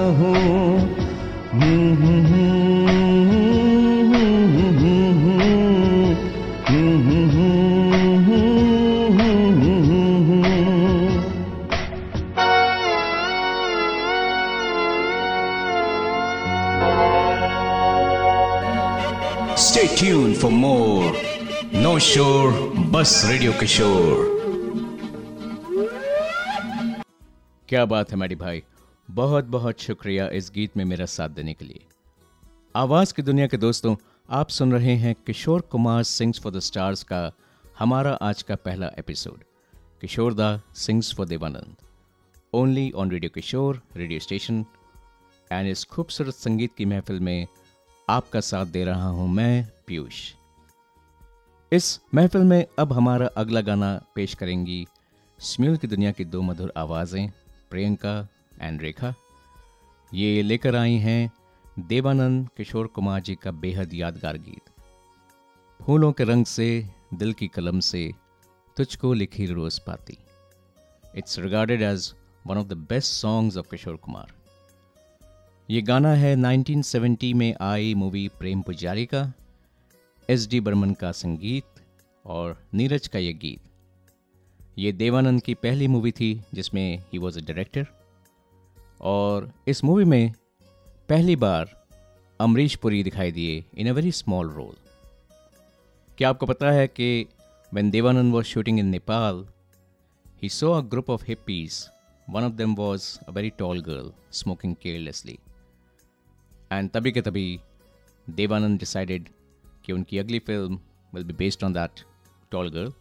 for 20.45 20.51
more. 20.51 21.12
No 21.73 21.97
Shore 21.97 22.51
Bus 22.93 23.12
Radio 23.29 23.53
Kishore. 23.60 24.25
क्या 27.69 27.86
बात 27.86 28.12
है 28.12 28.17
मैडी 28.17 28.36
भाई। 28.36 28.63
बहुत 29.12 29.45
बहुत 29.45 29.81
शुक्रिया 29.81 30.27
इस 30.27 30.51
गीत 30.55 30.77
में 30.77 30.86
मेरा 30.86 31.05
साथ 31.05 31.29
देने 31.29 31.53
के 31.53 31.65
लिए। 31.65 31.86
आवाज़ 32.75 33.13
की 33.13 33.21
दुनिया 33.21 33.47
के 33.47 33.58
दोस्तों, 33.58 33.95
आप 34.29 34.49
सुन 34.49 34.73
रहे 34.73 34.95
हैं 34.95 35.15
Kishore 35.15 35.62
Kumar 35.62 36.03
sings 36.03 36.39
for 36.39 36.53
the 36.53 36.60
stars 36.60 37.03
का 37.03 37.31
हमारा 37.79 38.13
आज 38.13 38.41
का 38.41 38.55
पहला 38.55 38.91
episode. 38.99 39.43
Kishore 40.01 40.34
da 40.34 40.62
sings 40.75 41.15
for 41.15 41.25
Dev Anand. 41.25 41.75
Only 42.53 42.91
on 42.91 43.12
radio 43.12 43.29
Kishore 43.36 43.81
radio 43.95 44.19
station 44.19 44.65
and 45.51 45.67
इस 45.67 45.86
खूबसूरत 45.86 46.34
संगीत 46.34 46.71
की 46.77 46.86
महफिल 46.86 47.19
में 47.19 47.47
आपका 48.10 48.39
साथ 48.39 48.65
दे 48.65 48.86
रहा 48.86 49.08
हूँ 49.08 49.29
मैं, 49.29 49.67
पीयूष। 49.88 50.35
इस 51.71 51.99
महफिल 52.15 52.41
में 52.41 52.65
अब 52.80 52.93
हमारा 52.93 53.28
अगला 53.28 53.62
गाना 53.62 54.01
पेश 54.15 54.34
करेंगी 54.34 54.88
स्म्यूल 55.39 55.78
की 55.78 55.88
दुनिया 55.88 56.12
की 56.12 56.25
दो 56.25 56.41
मधुर 56.41 56.73
आवाज़ें, 56.78 57.32
प्रियंका 57.69 58.28
एंड 58.62 58.82
रेखा। 58.82 59.13
ये 60.13 60.41
लेकर 60.41 60.75
आई 60.75 60.93
हैं 60.93 61.32
देवानंद 61.80 62.49
किशोर 62.58 62.88
कुमार 62.88 63.21
जी 63.21 63.36
का 63.36 63.51
बेहद 63.51 63.93
यादगार 63.93 64.38
गीत। 64.38 64.69
फूलों 65.84 66.12
के 66.12 66.23
रंग 66.23 66.45
से, 66.45 66.89
दिल 67.13 67.34
की 67.34 67.47
कलम 67.47 67.80
से 67.80 68.12
तुझको 68.78 69.13
लिखी 69.13 69.45
रोज 69.45 69.80
पाती। 69.80 70.17
It's 71.15 71.39
regarded 71.39 71.82
as 71.82 72.13
one 72.47 72.58
of 72.58 72.67
the 72.67 72.73
best 72.73 73.13
songs 73.13 73.58
of 73.58 73.69
Kishore 73.71 73.95
Kumar. 73.95 74.34
ये 75.69 75.82
गाना 75.82 76.13
है 76.13 76.36
1970 76.36 77.34
में 77.34 77.56
आई 77.62 77.93
मूवी 77.93 78.28
प्रेम 78.28 78.62
पुजारी 78.62 79.06
का। 79.06 79.34
एस 80.30 80.48
डी 80.50 80.60
बर्मन 80.60 80.94
का 80.94 81.12
संगीत 81.12 81.82
और 82.26 82.58
नीरज 82.74 83.08
का 83.08 83.20
यह 83.20 83.34
गीत। 83.42 83.60
ये 84.80 84.92
देवानंद 84.92 85.42
की 85.42 85.54
पहली 85.54 85.88
मूवी 85.88 86.12
थी, 86.12 86.34
जिसमें 86.54 86.98
ही 87.12 87.18
वॉज़ 87.18 87.38
अ 87.40 87.42
डायरेक्टर 87.42 87.86
और 89.02 89.52
इस 89.68 89.84
मूवी 89.84 90.06
में 90.06 90.34
पहली 91.10 91.36
बार 91.36 91.76
अमरीश 92.40 92.76
पुरी 92.76 93.04
दिखाई 93.04 93.32
दिए 93.32 93.64
in 93.78 93.90
a 93.90 93.94
very 93.94 94.12
small 94.12 94.50
role 94.50 94.76
क्या 96.18 96.30
आपको 96.30 96.46
पता 96.46 96.72
है 96.72 96.88
कि 96.88 97.28
when 97.72 97.92
Dev Anand 97.92 98.34
was 98.34 98.46
shooting 98.46 98.80
in 98.80 98.88
Nepal 98.88 99.46
he 100.42 100.50
saw 100.50 100.72
a 100.72 100.82
group 100.90 101.10
of 101.10 101.26
hippies 101.28 101.80
one 102.28 102.44
of 102.44 102.54
them 102.54 102.76
was 102.76 103.08
a 103.28 103.32
very 103.32 103.50
tall 103.60 103.82
girl 103.84 104.12
smoking 104.34 104.76
carelessly 104.82 105.38
and 106.72 106.90
तभी 106.90 107.12
के 107.12 107.22
तभी 107.22 107.48
देवानंद 108.28 108.80
डिसाइडेड 108.80 109.30
कि 109.86 109.93
उनकी 109.93 110.17
अगली 110.17 110.39
film 110.39 110.80
will 111.13 111.24
be 111.24 111.34
based 111.36 111.63
on 111.63 111.74
that 111.74 112.04
tall 112.52 112.69
girl, 112.69 112.91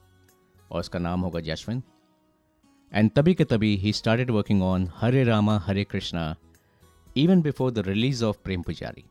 और 0.70 0.80
उसका 0.80 0.98
नाम 0.98 1.20
होगा 1.20 1.40
जैशविन 1.40 1.82
एंड 2.92 3.10
तभी 3.10 3.34
के 3.34 3.44
तभी 3.44 3.76
he 3.76 3.92
started 3.92 4.30
working 4.30 4.62
on 4.62 4.88
Hare 4.96 5.24
Rama, 5.24 5.58
Hare 5.58 5.84
Krishna 5.84 6.34
even 7.16 7.42
before 7.42 7.70
the 7.70 7.86
release 7.86 8.24
of 8.24 8.38
Prem 8.44 8.62
Pujari. 8.62 9.04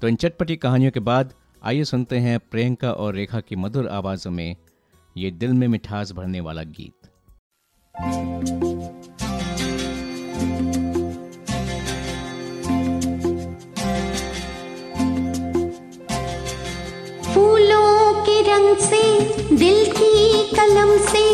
तो 0.00 0.08
इन 0.08 0.16
चटपटी 0.16 0.56
कहानियों 0.56 0.90
के 0.90 1.00
बाद 1.00 1.34
आइए 1.62 1.84
सुनते 1.84 2.18
हैं 2.18 2.38
प्रियंका 2.40 2.92
और 2.92 3.14
रेखा 3.14 3.40
की 3.40 3.56
मधुर 3.56 3.88
आवाज़ों 3.90 4.30
में 4.30 4.56
ये 5.16 5.30
दिल 5.32 5.52
में 5.52 5.66
मिठास 5.68 6.12
भरने 6.12 6.40
वाला 6.40 6.62
गीत। 6.72 7.08
thank 10.34 10.60
you 10.60 10.71
रंग 18.52 18.76
से, 18.78 19.02
दिल 19.56 19.84
की 19.92 20.42
कलम 20.50 20.90
से 21.04 21.24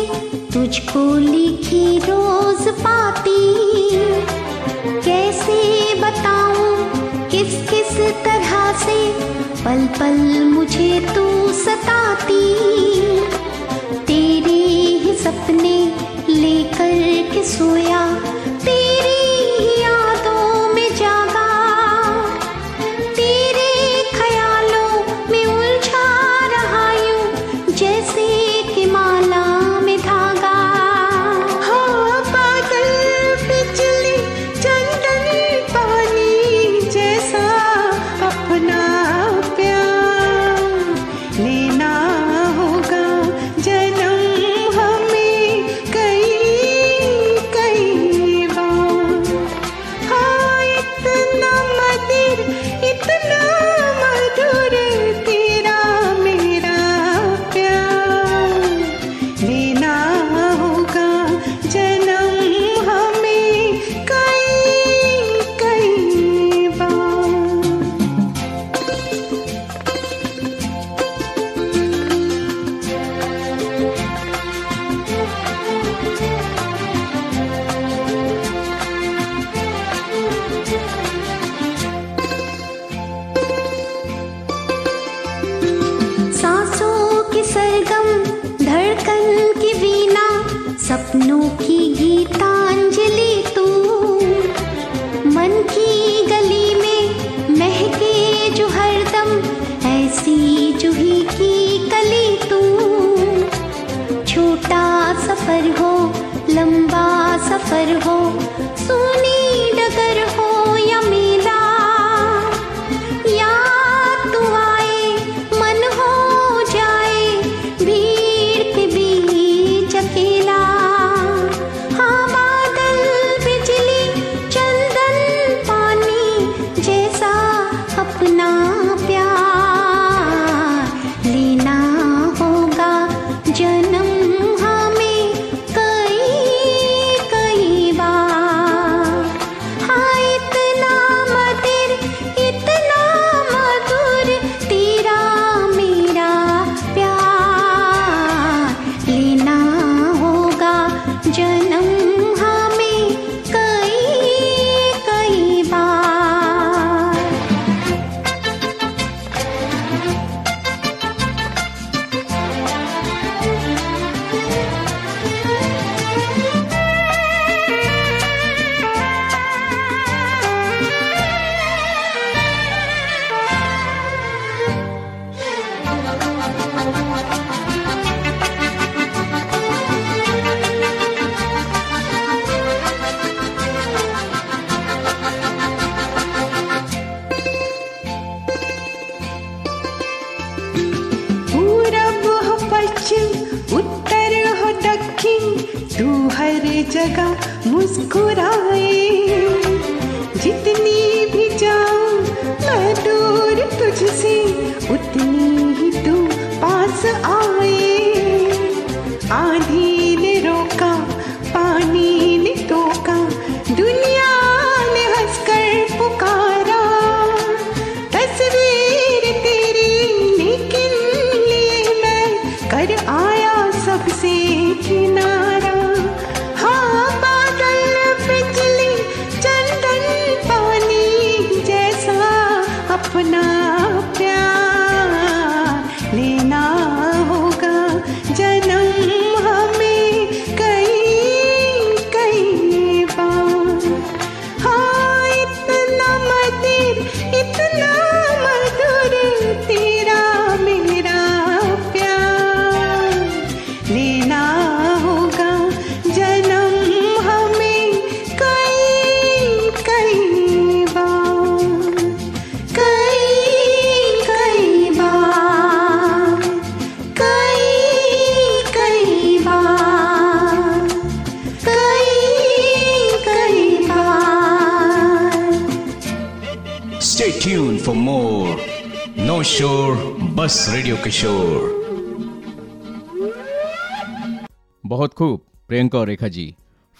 तुझको 0.53 1.01
लिखी 1.17 1.97
रोज 1.99 2.67
पाती। 2.77 3.41
कैसे 5.05 5.57
बताऊँ, 6.01 7.27
किस 7.31 7.55
किस 7.69 7.91
तरह 8.25 8.71
से 8.83 8.97
पल 9.63 9.85
पल 9.99 10.17
मुझे 10.45 10.99
तू 11.15 11.25
सताती। 11.55 12.43
तेरे 14.07 14.59
ही 15.03 15.13
सपने 15.15 15.77
लेकर 16.31 17.33
के 17.33 17.43
सोया, 17.47 18.01
तेरी 18.65 19.18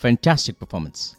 फैंटास्टिक 0.01 0.55
परफॉर्मेंस 0.55 1.17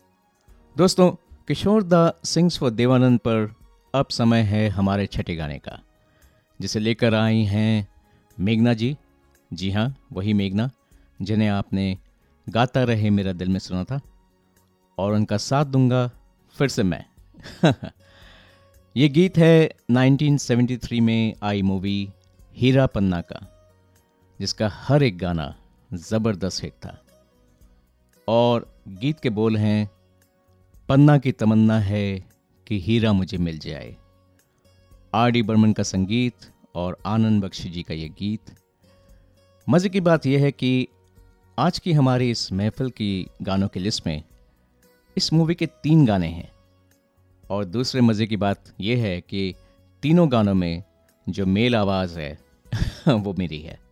दोस्तों, 0.77 1.11
किशोर 1.49 1.83
दा 1.83 2.13
सिंग्स 2.25 2.59
फॉर 2.59 2.71
देवानंद 2.71 3.19
पर 3.19 3.55
अब 3.95 4.07
समय 4.11 4.41
है 4.41 4.69
हमारे 4.69 5.07
छठे 5.07 5.37
गाने 5.37 5.59
का, 5.59 5.81
जिसे 6.61 6.81
लेकर 6.81 7.15
आई 7.15 7.43
हैं 7.43 7.89
मेघना 8.41 8.75
जी। 8.75 8.97
जी 9.53 9.71
हाँ 9.71 9.97
वही 10.13 10.33
मेघना, 10.33 10.71
जिन्हें 11.23 11.49
आपने 11.49 11.99
गाता 12.49 12.85
रहे 12.85 13.11
मेरा 13.11 13.33
दिल 13.33 13.49
में 13.49 13.59
सुना 13.59 13.85
था, 13.85 14.01
और 14.99 15.13
उनका 15.13 15.37
साथ 15.37 15.65
दूँगा 15.65 16.11
फिर 16.57 16.69
से 16.69 16.83
मैं। 16.83 17.05
ये 18.97 19.09
गीत 19.09 19.39
है 19.39 19.71
1973 19.91 21.01
में 21.01 21.35
आई 21.43 21.63
मूवी 21.63 22.11
हीरा 22.57 22.87
पन्ना 22.87 23.21
का, 23.21 23.47
जिसका 24.41 24.69
हर 24.73 25.03
एक 25.03 25.19
गाना 25.19 25.55
ज़बरदस्त 25.95 26.63
हिट 26.63 26.73
था। 26.73 27.05
और 28.29 28.83
गीत 28.89 29.21
के 29.21 29.31
बोल 29.31 29.57
हैं, 29.57 29.91
पन्ना 30.89 31.19
की 31.19 31.33
तमन्ना 31.33 31.81
है 31.81 32.25
कि 32.67 32.81
हीरा 32.81 33.13
मुझे 33.13 33.39
मिल 33.39 33.59
जाए। 33.59 33.97
आर 35.15 35.31
डी 35.31 35.43
बर्मन 35.43 35.73
का 35.73 35.83
संगीत 35.83 36.35
और 36.75 36.99
आनंद 37.07 37.45
बख्शी 37.45 37.71
जी 37.71 37.83
का 37.83 37.95
ये 37.95 38.09
गीत। 38.09 38.41
मज़े 39.69 39.89
की 39.89 40.01
बात 40.01 40.27
यह 40.27 40.41
है 40.43 40.53
कि 40.53 40.89
आज 41.59 41.79
की 41.79 41.93
हमारी 41.93 42.31
इस 42.31 42.53
महफिल 42.53 42.91
की 42.91 43.27
गानों 43.43 43.69
की 43.69 43.81
लिस्ट 43.81 44.07
में 44.07 44.23
इस 45.17 45.33
मूवी 45.33 45.55
के 45.55 45.67
तीन 45.67 46.07
गाने 46.07 46.29
हैं। 46.29 46.51
और 47.51 47.65
दूसरे 47.65 48.01
मज़े 48.01 48.27
की 48.27 48.37
बात 48.37 48.63
यह 48.81 49.03
है 49.03 49.21
कि 49.21 49.55
तीनों 50.03 50.33
गानों 50.33 50.55
में 50.55 50.83
जो 51.29 51.47
मेल 51.47 51.77
आवाज़ 51.77 52.19
है, 52.19 52.39
वो 53.09 53.35
मेरी 53.39 53.61
है। 53.61 53.90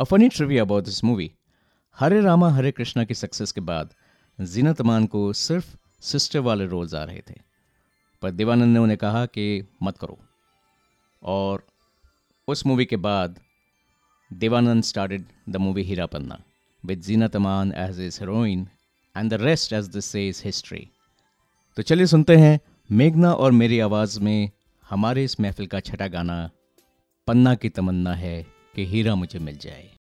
A 0.00 0.04
funny 0.04 0.28
trivia 0.28 0.62
about 0.62 0.84
this 0.84 1.04
movie 1.04 1.30
Hare 1.98 2.20
Rama 2.20 2.50
Hare 2.50 2.70
Krishna 2.72 3.04
की 3.04 3.14
सक्सेस 3.14 3.52
के 3.52 3.60
बाद 3.60 3.90
जीनत 4.40 4.80
अमान 4.80 5.06
को 5.06 5.32
सिर्फ़ 5.32 5.76
सिस्टर 6.00 6.38
वाले 6.38 6.66
रोल्स 6.66 6.94
आ 6.94 7.04
रहे 7.04 7.20
थे। 7.20 7.34
पर 8.22 8.30
देवानंद 8.30 8.72
ने 8.74 8.78
उन्हें 8.78 8.98
कहा 8.98 9.26
कि 9.26 9.68
मत 9.82 9.98
करो। 9.98 10.18
और 11.22 11.66
उस 12.48 12.66
मूवी 12.66 12.84
के 12.84 12.96
बाद 12.96 13.40
Dev Anand 14.32 14.84
started 14.84 15.24
the 15.48 15.56
movie 15.56 15.82
Hira 15.82 16.06
Panna 16.06 16.42
with 16.84 17.00
Zeenat 17.00 17.36
Aman 17.36 17.72
as 17.72 18.00
his 18.00 18.20
heroine 18.20 18.68
and 19.16 19.30
the 19.30 19.34
rest 19.34 19.72
as 19.72 19.86
this 19.86 20.16
is 20.16 20.42
history 20.44 20.88
तो 21.76 21.82
चलिए 21.82 22.06
सुनते 22.06 22.36
हैं 22.36 22.60
मेघना 22.90 23.32
और 23.32 23.52
मेरी 23.52 23.80
आवाज़ 23.80 24.20
में 24.20 24.50
हमारे 24.90 25.24
इस 25.24 25.40
महफिल 25.40 25.66
का 25.66 25.80
छठा 25.80 26.08
गाना, 26.08 26.50
पन्ना 27.26 27.54
की 27.54 27.68
तमन्ना 27.68 28.14
है। 28.14 28.59
कि 28.74 28.86
हीरा 28.86 29.14
मुझे 29.14 29.38
मिल 29.38 29.58
जाए। 29.58 29.99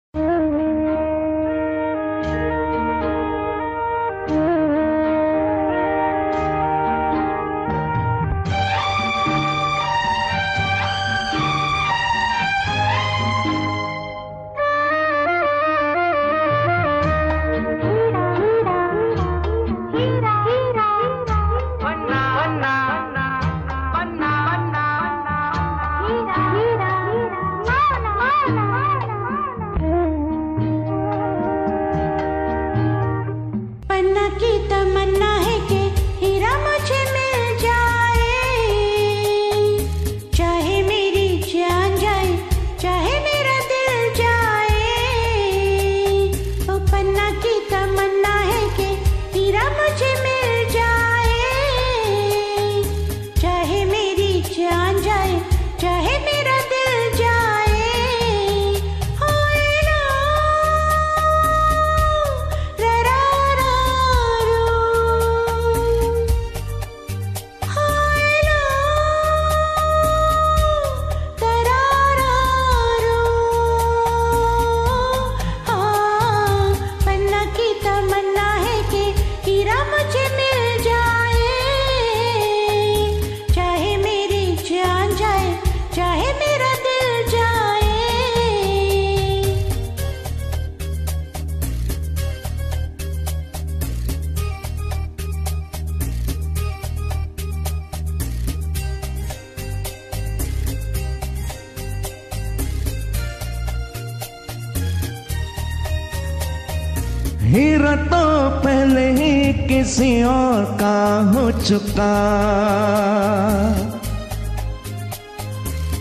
किसी 109.97 110.23
और 110.23 110.65
का 110.65 111.33
हो 111.35 111.51
चुका। 111.53 112.15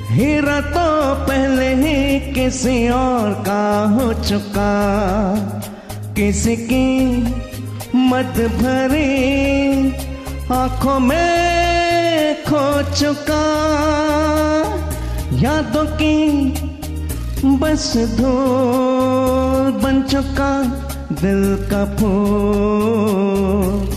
हीरा 0.10 0.60
तो 0.62 1.16
पहले 1.26 1.68
ही 1.74 2.20
किसी 2.34 2.90
और 2.90 3.32
का 3.48 3.86
हो 3.86 4.14
चुका। 4.14 4.68
किसी 6.14 6.56
की 6.56 7.18
मत 7.96 8.36
भरी 8.60 9.92
आँखों 10.52 11.00
में 11.00 12.44
खो 12.44 12.96
चुका। 12.96 13.44
यादों 15.40 15.86
की 15.86 16.52
बस 17.46 17.94
धूल 17.98 19.72
बन 19.84 20.04
चुका। 20.12 20.52
दिल 21.26 21.44
का 21.72 21.84
फूल। 21.96 23.95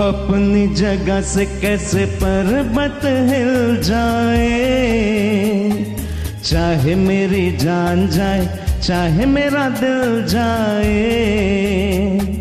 अपनी 0.00 0.74
जगह 0.74 1.20
से 1.20 1.46
कैसे 1.46 2.06
पर्वत 2.06 3.00
हिल 3.04 3.82
जाए? 3.82 4.70
चाहे 6.44 6.94
मेरी 6.94 7.56
जान 7.56 8.08
जाए, 8.08 8.58
चाहे 8.82 9.26
मेरा 9.26 9.68
दिल 9.68 10.26
जाए। 10.26 12.39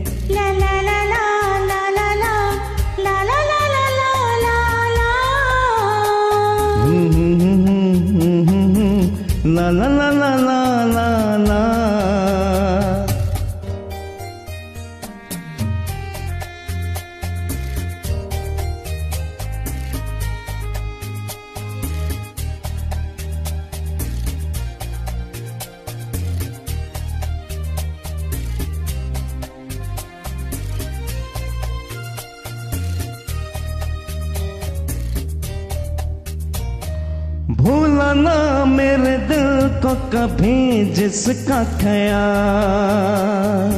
को 39.89 39.95
कभी 40.09 40.85
जिसका 40.93 41.59
ख्याल 41.81 43.71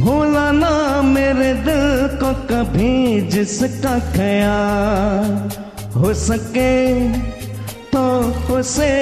भूला 0.00 0.44
ना 0.52 0.70
मेरे 1.04 1.52
दिल 1.66 2.16
को 2.22 2.32
कभी 2.48 2.94
जिसका 3.34 3.98
ख्याल 4.14 5.28
हो 5.96 6.12
सके 6.22 6.72
तो 7.92 8.04
उसे 8.56 8.92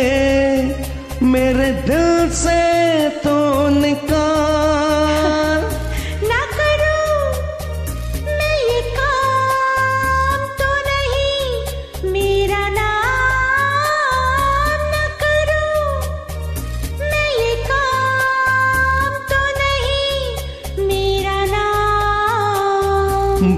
मेरे 1.33 1.71
दिल 1.87 2.31
से 2.43 2.59
तो 3.25 3.39
निकाल 3.81 4.90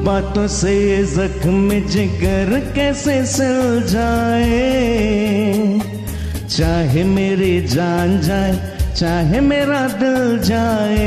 बातों 0.05 0.47
से 0.49 0.73
ये 0.91 1.03
जख्म 1.05 1.81
जिगर 1.87 2.73
कैसे 2.75 3.27
सिल 3.27 3.83
जाए? 3.87 4.51
चाहे 6.49 7.05
मेरी 7.05 7.61
जान 7.67 8.21
जाए, 8.21 8.77
चाहे 8.97 9.41
मेरा 9.41 9.89
दिल 9.89 10.39
जाए। 10.39 11.03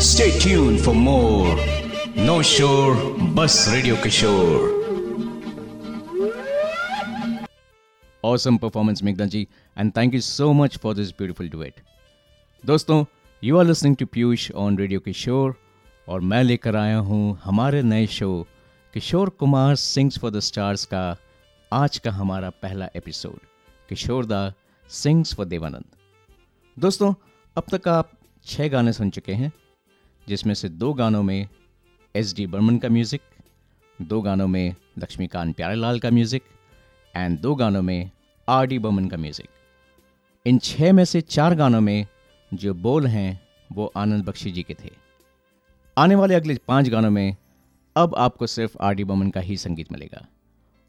Stay 0.00 0.30
tuned 0.38 0.80
for 0.80 0.94
more 0.94 1.56
No 2.16 2.42
Shore 2.42 2.94
Bus 3.34 3.72
Radio 3.72 3.94
Kishore. 3.96 4.77
Awesome 8.28 8.58
performance, 8.58 9.00
Megna 9.00 9.26
ji, 9.30 9.48
and 9.76 9.94
thank 9.94 10.12
you 10.12 10.20
so 10.22 10.52
much 10.52 10.76
for 10.78 10.92
this 10.94 11.12
beautiful 11.12 11.48
duet. 11.48 11.76
दोस्तों 12.64 13.04
you 13.42 13.58
are 13.58 13.64
listening 13.64 13.96
to 13.96 14.06
Piyush 14.06 14.50
on 14.56 14.78
radio 14.78 15.00
Kishore 15.00 15.54
और 16.08 16.20
मैं 16.30 16.42
लेकर 16.42 16.76
आया 16.76 16.98
हूँ 17.08 17.38
हमारे 17.44 17.82
नए 17.82 18.06
show 18.06 18.30
Kishore 18.94 19.28
Kumar 19.40 19.74
sings 19.76 20.18
for 20.18 20.30
the 20.30 20.40
stars 20.40 20.84
का 20.92 21.04
आज 21.72 21.98
का 21.98 22.10
हमारा 22.10 22.50
पहला 22.62 22.88
एपिसोड 22.96 23.38
किशोर 23.88 24.26
दा 24.26 24.42
सिंग्स 24.90 25.34
फॉर 25.34 25.46
देवानंद 25.46 25.96
दोस्तों 26.76 27.12
अब 27.56 27.64
तक 27.72 27.88
आप 27.88 28.10
छः 28.46 28.68
गाने 28.68 28.92
सुन 28.92 29.10
चुके 29.10 29.34
हैं 29.34 29.52
जिसमें 30.26 30.54
से 30.54 30.68
दो 30.84 30.92
गानों 30.94 31.22
में 31.22 31.48
एस 32.14 32.34
डी 32.36 32.46
बर्मन 32.46 32.78
का 32.78 32.88
म्यूज़िक 32.88 33.22
दो 33.98 34.20
गानों 34.22 34.48
में 34.48 34.74
लक्ष्मीकांत 34.98 35.56
प्यारेलाल 35.56 36.00
का 36.00 36.10
म्यूज़िक 36.10 36.42
एंड 37.14 37.40
दो 37.40 37.54
गानों 37.54 37.82
में 37.82 38.10
आर 38.48 38.66
डी 38.66 38.78
बर्मन 38.78 39.08
का 39.08 39.16
म्यूज़िक 39.16 39.48
इन 40.46 40.58
छः 40.58 40.92
में 40.92 41.04
से 41.04 41.20
चार 41.20 41.54
गानों 41.54 41.80
में 41.80 42.06
जो 42.54 42.74
बोल 42.74 43.06
हैं, 43.06 43.40
वो 43.72 43.92
आनंद 43.96 44.24
बख्शी 44.24 44.50
जी 44.50 44.62
के 44.62 44.74
थे। 44.74 44.90
आने 45.98 46.14
वाले 46.14 46.34
अगले 46.34 46.58
पाँच 46.68 46.88
गानों 46.88 47.10
में 47.10 47.36
अब 47.96 48.14
आपको 48.14 48.46
सिर्फ़ 48.46 48.76
आर 48.80 48.94
डी 48.94 49.04
बर्मन 49.04 49.30
का 49.30 49.40
ही 49.40 49.56
संगीत 49.56 49.92
मिलेगा। 49.92 50.26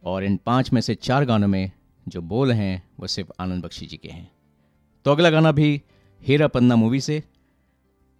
और 0.03 0.23
इन 0.23 0.37
पाँच 0.37 0.73
में 0.73 0.81
से 0.81 0.95
चार 0.95 1.25
गानों 1.25 1.47
में 1.47 1.71
जो 2.07 2.21
बोल 2.21 2.51
हैं, 2.51 2.89
वो 2.99 3.07
सिर्फ़ 3.07 3.31
आनंद 3.39 3.63
बख्शी 3.63 3.85
जी 3.85 3.97
के 3.97 4.09
हैं। 4.09 4.31
तो 5.05 5.11
अगला 5.11 5.29
गाना 5.29 5.51
भी 5.51 5.81
हीरा 6.21 6.47
पन्ना 6.47 6.75
मूवी 6.75 7.01
से। 7.01 7.23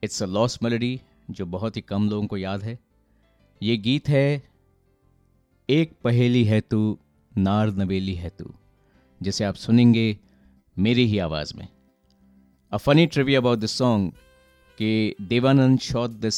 इट्स 0.04 0.24
अ 0.24 0.26
लॉस 0.26 0.64
मेलोडी 0.64 1.02
जो 1.32 1.46
बहुत 1.46 1.78
ही 1.78 1.82
कम 1.82 2.10
लोगों 2.10 2.28
को 2.28 2.38
याद 2.38 2.64
है। 2.64 2.80
ये 3.64 3.78
गीत 3.78 4.10
है, 4.10 4.44
एक 5.70 5.94
पहेली 6.04 6.44
है 6.44 6.62
तू, 6.62 7.00
नार 7.38 7.68
नवेली 7.68 8.16
है 8.16 8.30
तू। 8.30 8.54
जिसे 9.22 9.44
आप 9.44 9.56
सुनेंगे 9.56 10.18
मेरी 10.78 11.06
ही 11.06 11.18
आवाज़ 11.20 11.54
में। 11.58 11.68
A 12.72 12.78
funny 12.78 13.06
trivia 13.06 13.36
about 13.36 13.60
this 13.60 13.72
song 13.72 14.12
कि 14.78 15.16
Dev Anand 15.22 15.80
shot 15.80 16.10
this 16.10 16.38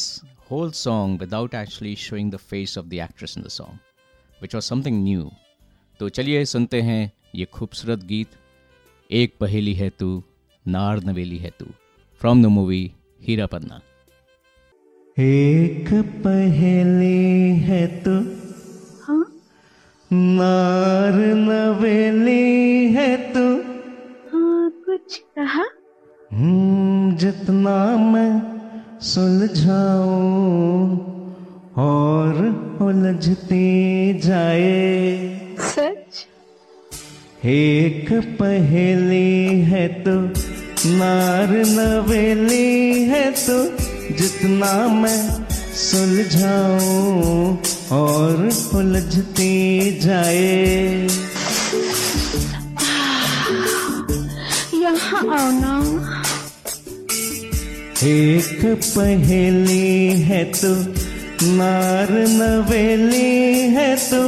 whole 0.51 0.71
song 0.71 1.19
without 1.19 1.53
actually 1.55 1.95
showing 1.95 2.31
the 2.31 2.37
face 2.37 2.77
of 2.77 2.85
the 2.85 2.93
actress 2.93 3.37
in 3.37 3.43
the 3.43 3.47
song 3.47 3.79
which 4.41 4.55
was 4.55 4.65
something 4.65 5.03
new 5.03 5.31
तो 5.99 6.09
चलिए 6.09 6.45
सुनते 6.45 6.81
हैं 6.81 7.11
ये 7.35 7.45
खूबसूरत 7.45 8.03
गीत, 8.03 8.27
एक 9.09 9.33
पहेली 9.39 9.73
है 9.73 9.89
तू, 9.89 10.23
नार 10.65 11.03
नवेली 11.03 11.37
है 11.37 11.51
तू 11.59 11.65
from 12.21 12.43
the 12.43 12.45
movie 12.45 12.83
Hira 13.21 13.45
Panna. 13.45 13.81
एक 15.17 15.89
पहेली 16.23 17.59
है 17.59 17.85
तो 18.03 18.13
नार 20.13 21.13
नवेली 21.35 22.93
है 22.93 23.17
तो। 23.17 23.43
हाँ 24.31 24.71
कुछ 24.85 25.17
कहा? 25.17 25.63
हम्म, 26.33 27.15
जितना 27.15 27.97
मैं 27.97 28.41
सुलझाऊं 29.01 30.97
और 31.83 32.33
उलझती 32.81 34.13
जाए। 34.19 35.55
सच? 35.59 36.27
एक 37.45 38.13
पहेली 38.39 39.61
है 39.61 39.87
तो 39.87 40.19
नार 40.97 41.49
नवेली 41.49 43.03
है 43.03 43.31
तो 43.31 43.63
जितना 44.15 44.87
मैं 44.87 45.45
सुलझाऊं 45.75 47.57
और 47.91 48.51
उलझती 48.75 49.99
जाए। 49.99 51.07
यहाँ 54.73 55.21
आओ 55.39 55.51
ना। 55.51 55.73
एक 58.03 58.59
पहेली 58.97 60.21
है 60.21 60.43
तो 60.45 60.73
नार 61.43 62.11
नवेली 62.11 63.59
है 63.75 63.95
तू 63.95 64.21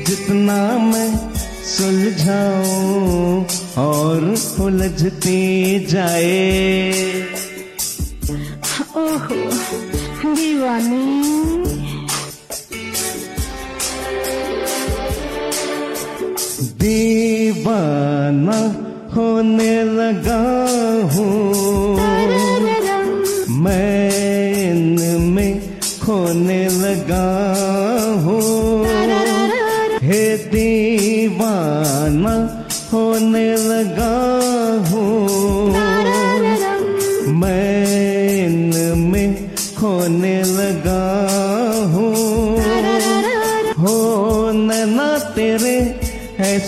जितना 0.00 0.78
मैं 0.78 1.32
सुलझाऊं 1.64 3.44
और 3.78 4.34
उलझती 4.60 5.86
जाए। 5.86 6.92
ओहो। 8.96 9.83
दीवानी। 10.24 11.04
दीवाना 16.80 18.58
होने 19.16 19.74
लगा 19.84 20.42
हूँ। 21.12 21.96
मैं 23.62 24.10
इनमें 24.70 25.52
खोने 26.04 26.68
लगा 26.68 27.26
हूँ। 28.24 28.86
हे 30.02 30.36
दीवाना 30.36 32.34
होने 32.92 33.56
लगा 33.56 34.43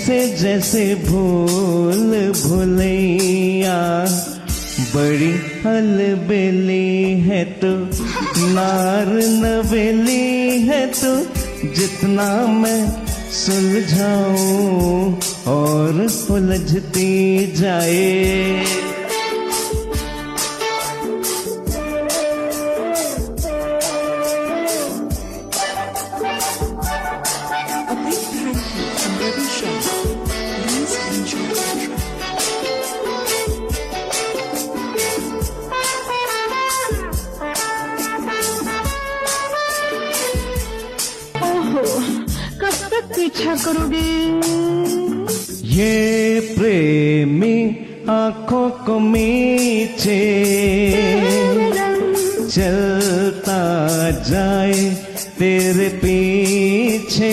ऐसे 0.07 0.27
जैसे 0.39 0.83
भूल 0.95 2.13
भूलैया, 2.41 3.79
बड़ी 4.95 5.31
अलबेली 5.67 7.21
है 7.21 7.43
तो 7.59 7.73
नार 8.55 9.11
नवेली 9.43 10.63
है 10.69 10.87
तो 10.95 11.15
जितना 11.75 12.31
मैं 12.55 12.83
सुलझाऊं 13.35 15.13
और 15.53 16.07
उलझती 16.31 17.13
जाए। 17.57 18.86
करोगे। 43.67 44.07
ये 45.77 46.41
प्रेमी 46.59 47.57
आँखों 48.09 48.69
को 48.87 48.99
मीचे 48.99 50.21
चलता 52.49 53.63
जाए 54.21 54.85
तेरे 55.39 55.89
पीछे। 55.89 57.33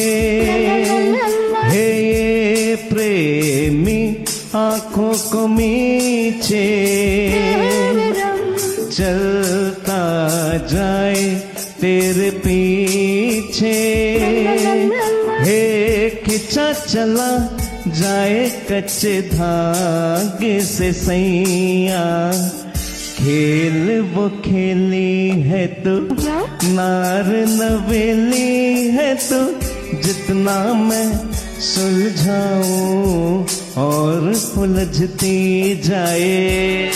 हे 1.63 1.87
ये 2.03 2.75
प्रेमी 2.89 4.01
आँखों 4.55 5.13
को 5.31 5.47
मीचे 5.47 6.67
चलता 8.91 10.01
जाए 10.67 11.23
तेरे 11.81 12.29
पीछे। 12.29 13.73
चला 16.93 17.29
जाए 17.99 18.41
कच्चे 18.69 19.13
धागे 19.29 20.59
से 20.63 20.91
सैया 20.93 22.03
खेल 23.17 24.01
वो 24.13 24.27
खेली 24.45 25.29
है 25.47 25.65
तो 25.85 25.95
नार 26.75 27.31
नवेली 27.49 28.87
है 28.97 29.13
तो 29.25 29.41
जितना 30.03 30.57
मैं 30.83 31.07
सुलझाऊं 31.69 33.45
और 33.85 34.31
उलझती 34.63 35.35
जाए 35.89 36.91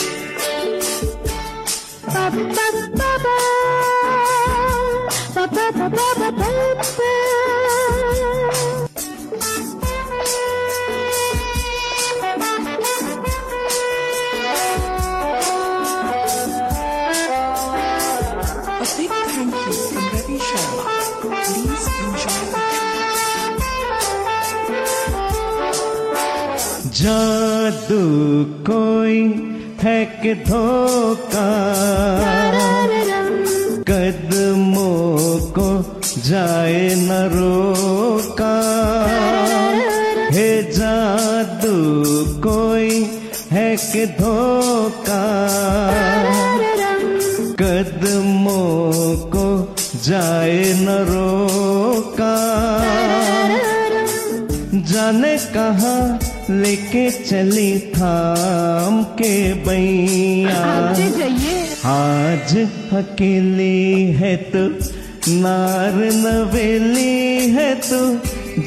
A 6.89 7.16
जादू 27.07 27.99
कोई 28.73 29.21
है 29.81 30.05
कि 30.05 30.33
धोखा? 30.33 31.49
कदमों 33.87 35.17
को 35.39 36.01
जाए 36.21 36.95
न 36.95 37.09
रोका। 37.11 38.55
हे 40.31 40.63
जादू 40.63 41.75
कोई 42.41 43.19
है 43.51 43.77
कि 43.77 44.05
धोखा? 44.05 45.23
कदमों 47.59 48.91
को 49.17 49.75
जाए 50.03 50.73
न 50.73 50.89
रोका। 50.89 52.37
जाने 54.73 55.37
कहा 55.37 56.19
लेके 56.49 57.09
चली 57.11 57.79
थाम 57.95 59.03
के 59.21 59.53
बैया। 59.65 60.59
आज 61.89 62.55
अकेली 62.99 64.11
है 64.19 64.35
तो 64.53 64.63
नार 65.41 65.95
नवेली 65.95 67.49
है 67.55 67.73
तो 67.89 67.99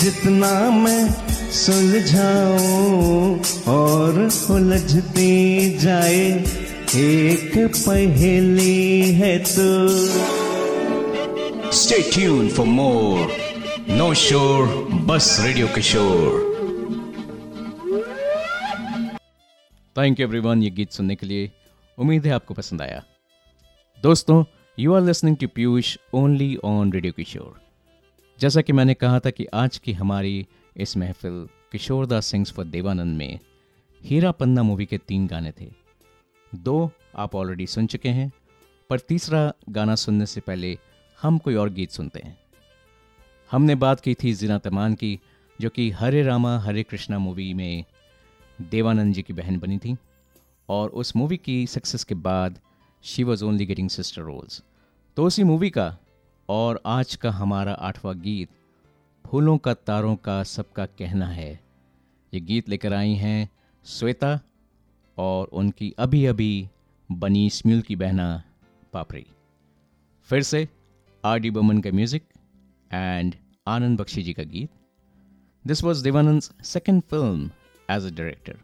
जितना 0.03 0.53
मैं 0.71 1.09
सुलझाऊं 1.61 3.39
और 3.75 4.19
उलझती 4.51 5.33
जाए 5.79 6.21
एक 6.97 7.57
पहेली 7.87 9.13
है 9.21 9.39
तो। 9.39 9.71
Stay 11.73 12.03
tuned 12.13 12.51
for 12.53 12.67
more. 12.67 13.27
No 13.89 14.13
Shore 14.13 14.67
Bus 15.07 15.27
Radio 15.45 15.67
Kishore. 15.69 16.50
Thank 20.01 20.21
you 20.21 20.27
everyone 20.27 20.63
ये 20.63 20.71
गीत 20.71 20.91
सुनने 20.91 21.15
के 21.15 21.27
लिए 21.27 21.51
उम्मीद 21.99 22.27
है 22.27 22.33
आपको 22.33 22.55
पसंद 22.55 22.83
आया। 22.83 23.03
दोस्तों 24.03 24.45
you 24.79 24.95
are 24.95 25.03
listening 25.03 25.37
to 25.37 25.49
Piyush 25.49 25.99
only 26.15 26.57
on 26.57 26.93
radio 26.93 27.13
Kishore 27.13 27.61
जैसा 28.41 28.61
कि 28.61 28.73
मैंने 28.73 28.95
कहा 28.95 29.21
था 29.21 29.31
कि 29.31 29.45
आज 29.45 29.79
की 29.79 29.93
हमारी 29.93 30.47
इस 30.77 30.97
महफिल 30.97 31.49
किशोर 31.73 32.07
दास 32.07 32.27
सिंग्स 32.27 32.53
फॉर 32.53 32.65
देवानंद 32.65 33.19
में 33.19 33.39
हीरा 34.05 34.31
पन्ना 34.31 34.63
मूवी 34.63 34.87
के 34.87 34.99
तीन 34.99 35.27
गाने 35.27 35.53
थे। 35.61 35.71
दो 36.55 36.91
आप 37.17 37.35
ऑलरेडी 37.35 37.67
सुन 37.67 37.87
चुके 37.87 38.09
हैं, 38.09 38.33
पर 38.91 38.99
तीसरा 38.99 39.53
गाना 39.69 39.95
सुनने 39.95 40.27
से 40.27 40.41
पहले 40.41 40.79
हम 41.23 41.39
कोई 41.39 41.55
और 41.55 41.71
गीत 41.71 41.91
सुनते 41.91 42.21
हैं। 42.25 42.39
हमने 43.51 43.75
बात 43.75 44.01
की 44.01 44.15
थी 44.15 44.33
जिना 44.33 44.59
तमान 44.59 44.95
की, 44.95 45.21
जो 45.61 45.69
कि 45.69 45.91
हरे 45.91 46.23
रामा, 46.23 46.59
हरे 46.59 46.83
कृष्णा 46.83 47.19
मूवी 47.19 47.55
में 47.55 47.85
देवानंद 48.61 49.15
जी 49.15 49.23
की 49.23 49.33
बहन 49.33 49.59
बनी 49.59 49.79
थी 49.79 49.97
और 50.69 50.91
उस 50.91 51.15
मूवी 51.17 51.37
की 51.37 51.67
सक्सेस 51.67 52.05
के 52.05 52.15
बाद 52.15 52.59
she 53.05 53.25
was 53.25 53.45
only 53.45 53.67
getting 53.67 53.89
sister 53.91 54.23
roles 54.23 54.63
तो 55.17 55.25
उसी 55.25 55.45
मूवी 55.45 55.71
का 55.71 55.97
और 56.49 56.81
आज 56.87 57.15
का 57.15 57.31
हमारा 57.31 57.73
आठवां 57.73 58.15
गीत 58.21 58.49
फूलों 59.25 59.57
का 59.59 59.75
तारों 59.75 60.15
का 60.17 60.43
सबका 60.43 60.87
कहना 60.87 61.27
है। 61.27 61.53
ये 62.33 62.41
गीत 62.41 62.69
लेकर 62.69 62.93
आई 62.95 63.15
हैं 63.15 63.49
श्वेता 63.85 64.39
और 65.19 65.47
उनकी 65.53 65.93
अभी 65.99 66.25
अभी 66.27 66.69
बनी 67.09 67.49
स्म्यूल 67.51 67.81
की 67.83 67.97
बहना 67.97 68.43
पापरी। 68.93 69.25
फिर 70.29 70.43
से 70.43 70.69
आर 71.25 71.39
डी 71.39 71.51
बमन 71.51 71.81
का 71.81 71.91
म्यूज़िक 71.91 72.23
एंड 72.91 73.35
आनंद 73.67 74.01
बख्शी 74.01 74.23
जी 74.23 74.33
का 74.33 74.43
गीत। 74.43 74.71
This 75.65 75.85
was 75.85 76.05
Dev Anand 76.05 76.43
second 76.43 77.03
film 77.03 77.51
as 77.91 78.07
a 78.07 78.11
director 78.17 78.59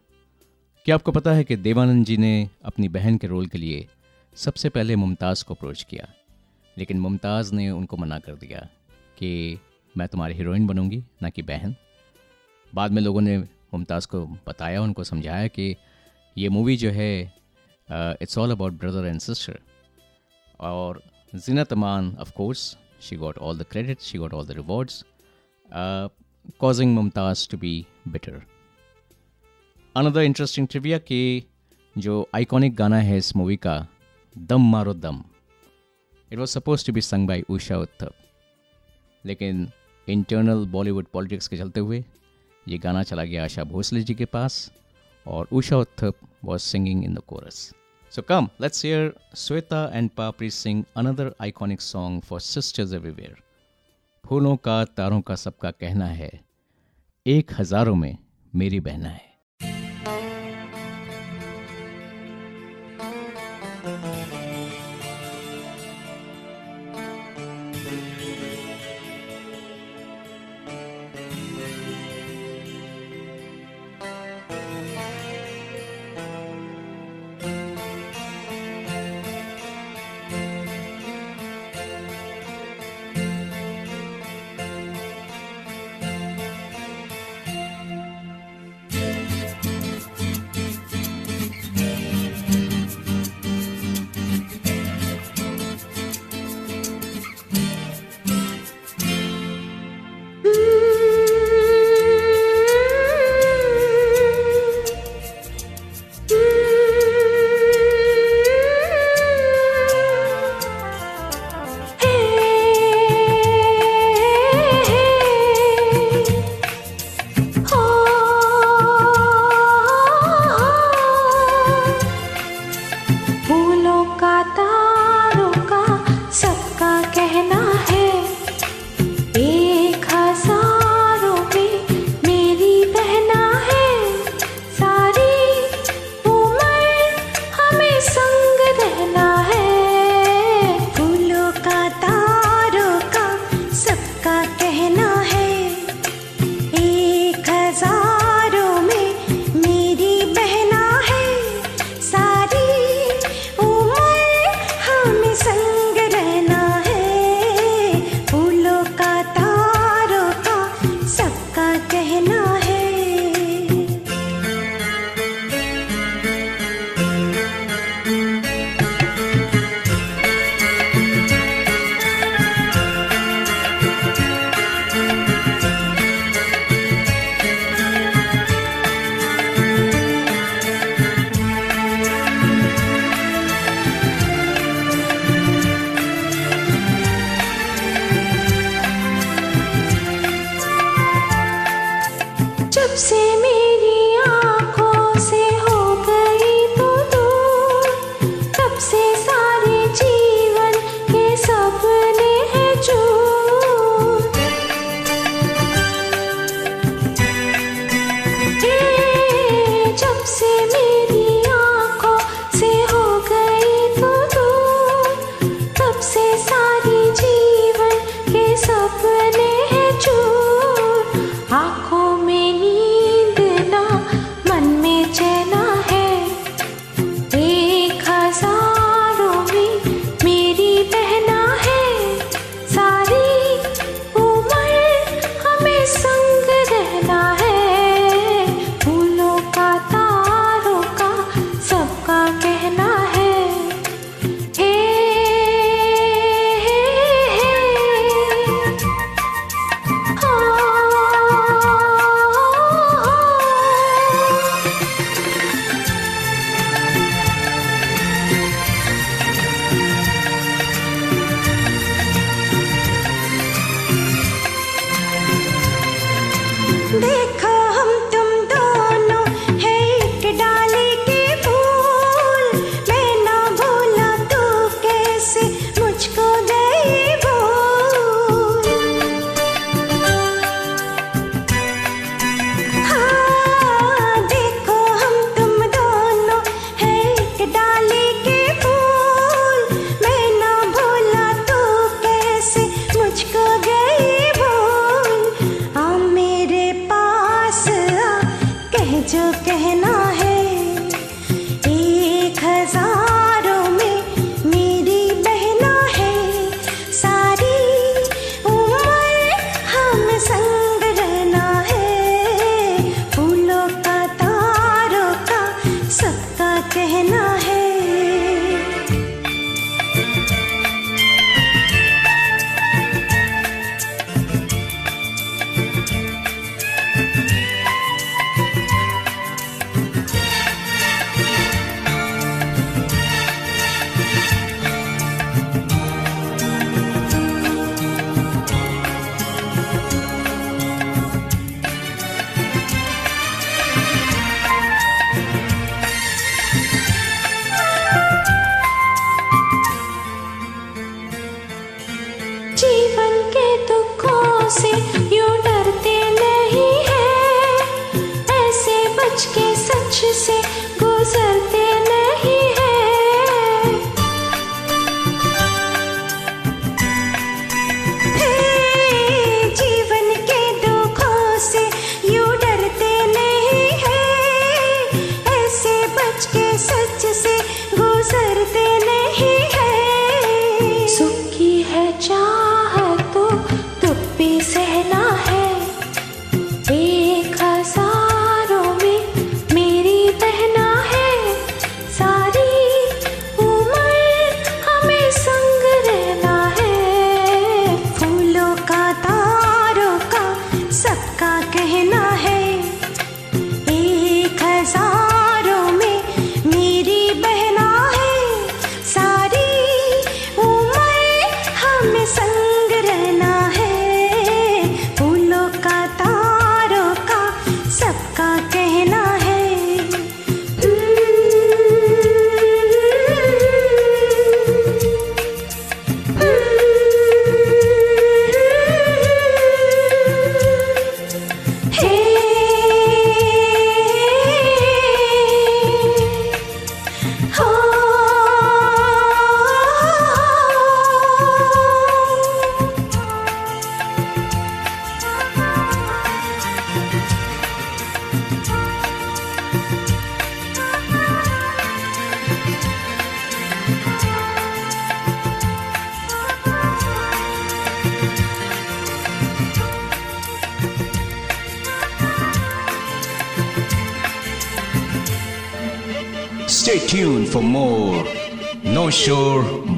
क्या 0.86 0.94
आपको 0.94 1.12
पता 1.12 1.32
है 1.32 1.44
कि 1.44 1.56
देवानंद 1.56 2.04
जी 2.06 2.16
ने 2.16 2.48
अपनी 2.64 2.88
बहन 2.88 3.16
के 3.18 3.26
रोल 3.26 3.46
के 3.46 3.58
लिए 3.58 3.86
सबसे 4.36 4.68
पहले 4.68 4.96
मुमताज़ 4.96 5.44
को 5.44 5.54
अप्रोच 5.54 5.82
किया? 5.82 6.08
लेकिन 6.76 7.00
मुमताज़ 7.00 7.54
ने 7.54 7.70
उनको 7.70 7.96
मना 7.96 8.18
कर 8.18 8.34
दिया 8.34 8.60
कि 9.18 9.58
मैं 9.94 10.08
तुम्हारी 10.08 10.34
हीरोइन 10.34 10.66
बनूँगी, 10.66 11.02
ना 11.22 11.30
कि 11.30 11.42
बहन। 11.42 11.74
बाद 12.72 12.92
में 12.92 13.02
लोगों 13.02 13.20
ने 13.20 13.38
मुमताज़ 13.38 14.06
को 14.06 14.24
बताया, 14.46 14.82
उनको 14.82 15.04
समझाया 15.04 15.46
कि 15.48 15.76
ये 16.36 16.48
मूवी 16.48 16.76
जो 16.76 16.90
है 16.90 17.12
it's 18.22 18.38
all 18.38 18.50
about 18.50 18.72
brother 18.72 19.06
and 19.06 19.20
sister 19.20 19.58
और 20.60 21.02
Zeenat 21.32 21.72
Aman 21.72 22.16
of 22.20 22.32
course 22.32 22.76
she 23.02 23.16
got 23.16 23.38
all 23.38 23.58
the 23.58 23.66
credit 23.70 24.00
she 24.00 24.18
got 24.18 24.34
all 24.34 24.46
the 24.46 24.52
rewards 24.56 25.04
causing 26.60 26.94
Mumtaz 26.94 27.48
to 27.50 27.58
be 27.58 27.86
bitter 28.08 28.42
another 29.96 30.20
interesting 30.20 30.66
trivia 30.68 30.96
कि 31.00 31.42
जो 31.96 32.14
आइकॉनिक 32.34 32.74
गाना 32.76 32.96
है 33.00 33.16
इस 33.18 33.34
मूवी 33.36 33.56
का, 33.56 33.86
दम 34.36 34.62
मारो 34.70 34.92
दम। 34.94 35.22
It 36.30 36.38
was 36.38 36.50
suppose 36.50 36.84
to 36.86 36.92
be 36.92 37.00
sung 37.00 37.26
by 37.28 37.42
Usha 37.50 37.76
Uthup 37.78 38.14
लेकिन 39.24 39.66
इंटरनल 40.08 40.64
बॉलीवुड 40.72 41.06
पॉलिटिक्स 41.12 41.48
के 41.48 41.56
चलते 41.56 41.80
हुए, 41.80 42.04
ये 42.66 42.78
गाना 42.78 43.02
चला 43.02 43.24
गया 43.24 43.44
आशा 43.44 43.64
भोसले 43.64 44.02
जी 44.02 44.14
के 44.14 44.24
पास 44.26 44.70
और 45.26 45.48
Usha 45.52 45.76
Uthup 45.76 46.18
was 46.44 46.62
singing 46.62 47.04
in 47.04 47.14
the 47.14 47.22
chorus 47.28 47.60
so 48.12 48.22
come 48.22 48.48
let's 48.60 48.84
hear 48.84 49.12
Shweta 49.36 49.84
and 49.94 50.10
Papri 50.16 50.50
sing 50.52 50.82
another 50.96 51.34
iconic 51.42 51.80
song 51.80 52.22
for 52.22 52.40
sisters 52.42 52.92
everywhere 52.92 53.36
फूलों 54.24 54.56
का, 54.56 54.84
तारों 54.86 55.20
का 55.20 55.34
सबका 55.36 55.70
कहना 55.70 56.06
है, 56.06 56.30
एक 57.26 57.52
हज़ारों 57.58 57.94
में 57.94 58.16
मेरी 58.52 58.80
बहना 58.80 59.08
है। 59.08 59.25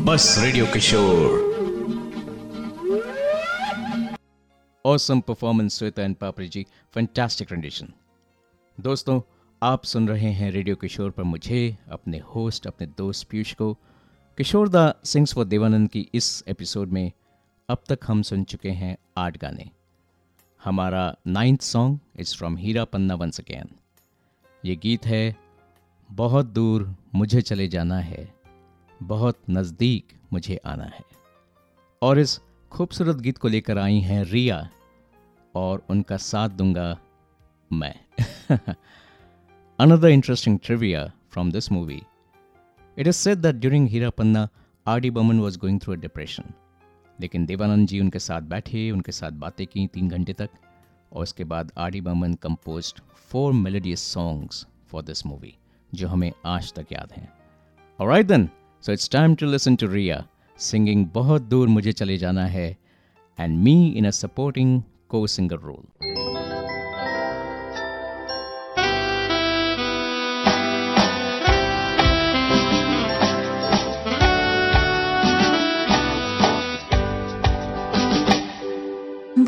Bus 0.09 0.43
Radio 0.43 0.65
Kishore. 0.65 1.39
awesome 4.85 5.21
performance, 5.23 5.79
Sweta 5.79 5.99
and 5.99 6.19
Papri 6.19 6.49
ji. 6.49 6.67
Fantastic 6.97 7.51
rendition. 7.51 7.91
दोस्तों, 8.81 9.21
आप 9.63 9.85
सुन 9.85 10.09
रहे 10.09 10.31
हैं 10.31 10.51
रेडियो 10.51 10.77
किशोर 10.77 11.11
पर 11.11 11.23
मुझे, 11.23 11.79
अपने 11.91 12.19
होस्ट 12.19 12.67
अपने 12.67 12.87
दोस्त 12.87 13.29
पीयूष 13.29 13.55
को। 13.55 13.75
किशोर 14.39 14.69
दा 14.69 14.95
सिंग्स 15.05 15.35
फॉर 15.35 15.45
देवानंद 15.45 15.91
की 15.91 16.09
इस 16.15 16.45
एपिसोड 16.49 16.89
में 16.89 17.13
अब 17.69 17.79
तक 17.89 17.99
हम 18.07 18.23
सुन 18.23 18.45
चुके 18.45 18.71
हैं 18.71 18.99
आठ 19.17 19.39
गाने। 19.39 19.71
हमारा 20.65 21.17
ninth 21.27 21.61
song 21.61 21.99
is 22.17 22.37
from 22.37 22.57
Hira 22.57 22.85
Panna 22.85 23.15
once 23.15 23.41
again 23.41 23.69
ये 24.65 24.77
गीत 24.77 25.07
है, 25.07 25.37
बहुत 26.11 26.47
दूर 26.47 26.97
मुझे 27.15 27.41
चले 27.43 27.69
जाना 27.69 27.99
है। 27.99 28.38
बहुत 29.03 29.39
नज़दीक 29.51 30.13
मुझे 30.33 30.57
आना 30.67 30.85
है 30.85 31.05
और 32.03 32.19
इस 32.19 32.41
खूबसूरत 32.73 33.17
गीत 33.17 33.39
को 33.39 33.49
लेकर 33.49 33.79
आई 33.79 33.99
हैं 34.01 34.25
रिया 34.25 34.69
और 35.55 35.87
उनका 35.91 36.17
साथ 36.17 36.49
दूँगा 36.49 36.97
मैं 37.73 37.95
Another 39.79 40.09
interesting 40.09 40.59
trivia 40.59 41.15
from 41.29 41.51
this 41.51 41.71
movie. 41.71 42.03
It 42.97 43.07
is 43.07 43.17
said 43.17 43.43
that 43.43 43.61
during 43.61 43.87
Hira 43.87 44.11
Panna, 44.11 44.51
R.D. 44.87 45.11
Burman 45.11 45.41
was 45.41 45.57
going 45.57 45.79
through 45.79 45.95
a 45.95 46.01
depression. 46.07 46.55
लेकिन 47.21 47.47
देवानंद 47.47 47.87
जी 47.89 48.01
उनके 48.01 48.19
साथ 48.19 48.43
बैठे 48.43 48.91
उनके 48.91 49.13
साथ 49.13 49.31
बातें 49.31 49.67
की 49.67 49.87
तीन 49.87 50.09
घंटे 50.09 50.33
तक 50.33 50.51
और 51.13 51.23
उसके 51.23 51.45
बाद 51.45 51.73
R 51.79 51.91
D 51.91 52.01
Burman 52.01 52.35
compose 52.35 52.93
four 53.31 53.53
melodious 53.53 54.03
songs 54.13 54.67
for 54.89 55.03
this 55.03 55.27
movie 55.27 55.55
जो 55.95 56.09
हमें 56.09 56.33
आज 56.47 56.73
तक 56.73 56.93
याद 56.93 57.13
हैं 57.13 57.29
Alright 58.01 58.29
then, 58.29 58.49
so 58.85 58.93
it's 58.93 59.11
time 59.11 59.35
to 59.35 59.47
listen 59.47 59.77
to 59.77 59.87
Riya 59.93 60.25
singing 60.59 61.07
बहुत 61.15 61.43
दूर 61.43 61.69
मुझे 61.69 61.93
चले 61.93 62.17
जाना 62.19 62.45
है 62.47 62.69
and 63.39 63.59
me 63.65 63.77
in 63.97 64.07
a 64.07 64.11
supporting 64.11 64.81
co 65.11 65.27
singer 65.27 65.59
role 65.59 65.85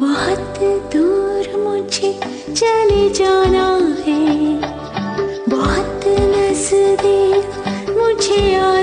बहुत 0.00 0.58
दूर 0.94 1.56
मुझे 1.56 2.12
चले 2.52 3.08
जाना 3.14 3.66
है 4.06 4.20
बहुत 5.48 6.04
नज़दीक 6.34 7.96
मुझे 7.98 8.54
आ 8.56 8.79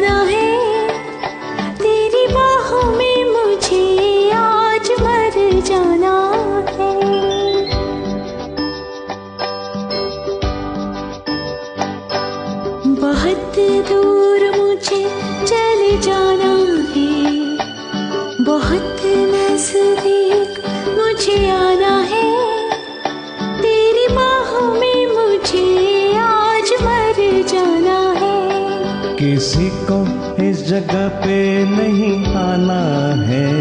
जगह 30.67 31.07
पे 31.07 31.63
नहीं 31.63 32.25
आना 32.25 32.81
है। 33.23 33.51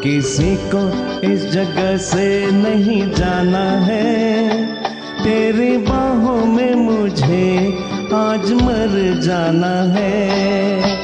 किसी 0.00 0.56
को 0.74 0.88
इस 1.20 1.50
जगह 1.50 1.96
से 1.96 2.50
नहीं 2.50 3.12
जाना 3.12 3.70
है। 3.80 4.66
तेरी 5.24 5.76
बाहों 5.76 6.44
में 6.44 6.74
मुझे 6.74 7.78
आज 8.14 8.52
मर 8.52 9.20
जाना 9.22 9.82
है। 9.82 10.99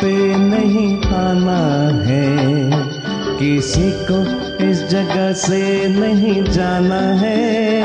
पे 0.00 0.36
नहीं 0.38 0.96
आना 0.98 1.60
है। 2.06 2.70
किसी 3.38 3.92
को 3.92 4.18
इस 4.64 4.84
जगह 4.84 5.32
से 5.32 5.88
नहीं 5.88 6.44
जाना 6.44 7.00
है। 7.00 7.79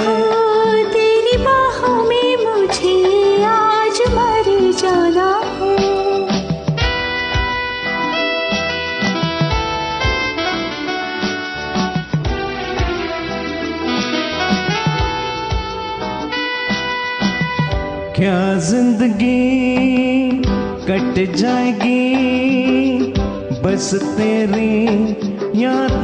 बस 23.86 23.94
तेरी 24.18 25.62
यादों 25.62 25.95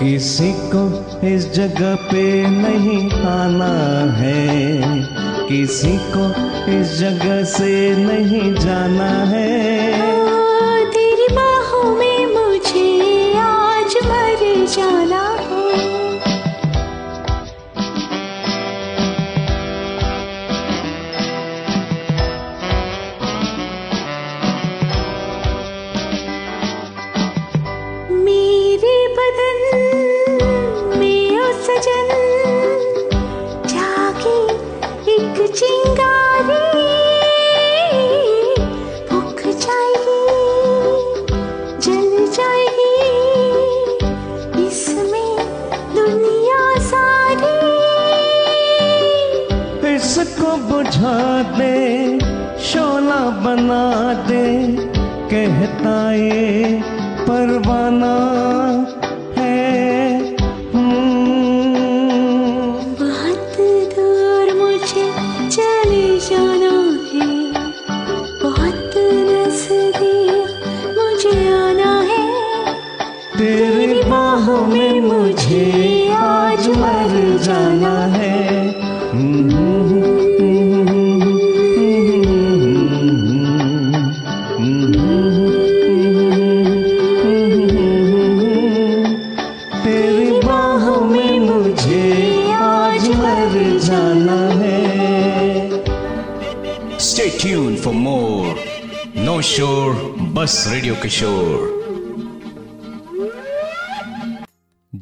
किसी 0.00 0.52
को 0.52 0.82
इस 1.26 1.52
जगह 1.52 1.94
पे 1.94 2.46
नहीं 2.46 3.10
आना 3.10 4.12
है। 4.14 4.48
किसी 5.48 5.98
को 5.98 6.28
इस 6.80 6.98
जगह 6.98 7.44
से 7.44 7.96
नहीं 7.96 8.54
जाना 8.54 9.10
है। 9.24 10.17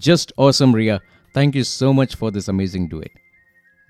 Just 0.07 0.33
Riya 0.77 0.99
thank 1.37 1.57
you 1.57 1.65
so 1.65 1.93
much 1.93 2.17
for 2.17 2.31
this 2.31 2.51
amazing 2.51 2.89
amazing 2.89 3.07
it 3.07 3.21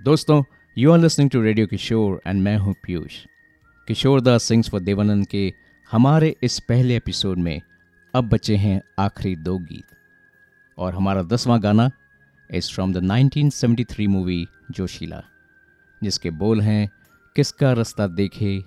दोस्तों 0.03 0.43
you 0.79 0.93
are 0.93 0.99
listening 0.99 1.31
to 1.31 1.41
radio 1.41 1.67
Kishore 1.67 2.21
and 2.27 2.43
मैं 2.43 2.57
हूँ 2.59 2.75
पीयूष। 2.87 3.13
किशोर 3.89 4.21
दास 4.21 4.43
सिंग्स 4.43 4.71
फॉर 4.71 4.81
देवानंद 4.81 5.27
के 5.27 5.55
हमारे 5.91 6.37
इस 6.43 6.61
पहले 6.61 6.97
एपिसोड 6.97 7.39
में 7.39 7.61
अब 8.15 8.29
बचे 8.29 8.57
हैं 8.57 8.83
आखिरी 8.99 9.37
दो 9.37 9.59
गीत। 9.59 9.85
और 10.79 10.95
हमारा 10.95 11.23
दसवां 11.23 11.63
गाना 11.63 11.91
is 12.55 12.73
from 12.75 12.93
the 12.93 12.97
1973 12.97 14.07
movie 14.07 14.47
Joshila, 14.71 15.23
जिसके 16.05 16.31
बोल 16.31 16.61
हैं, 16.61 16.91
किसका 17.37 17.73
रास्ता 17.73 18.07
देखे 18.07 18.65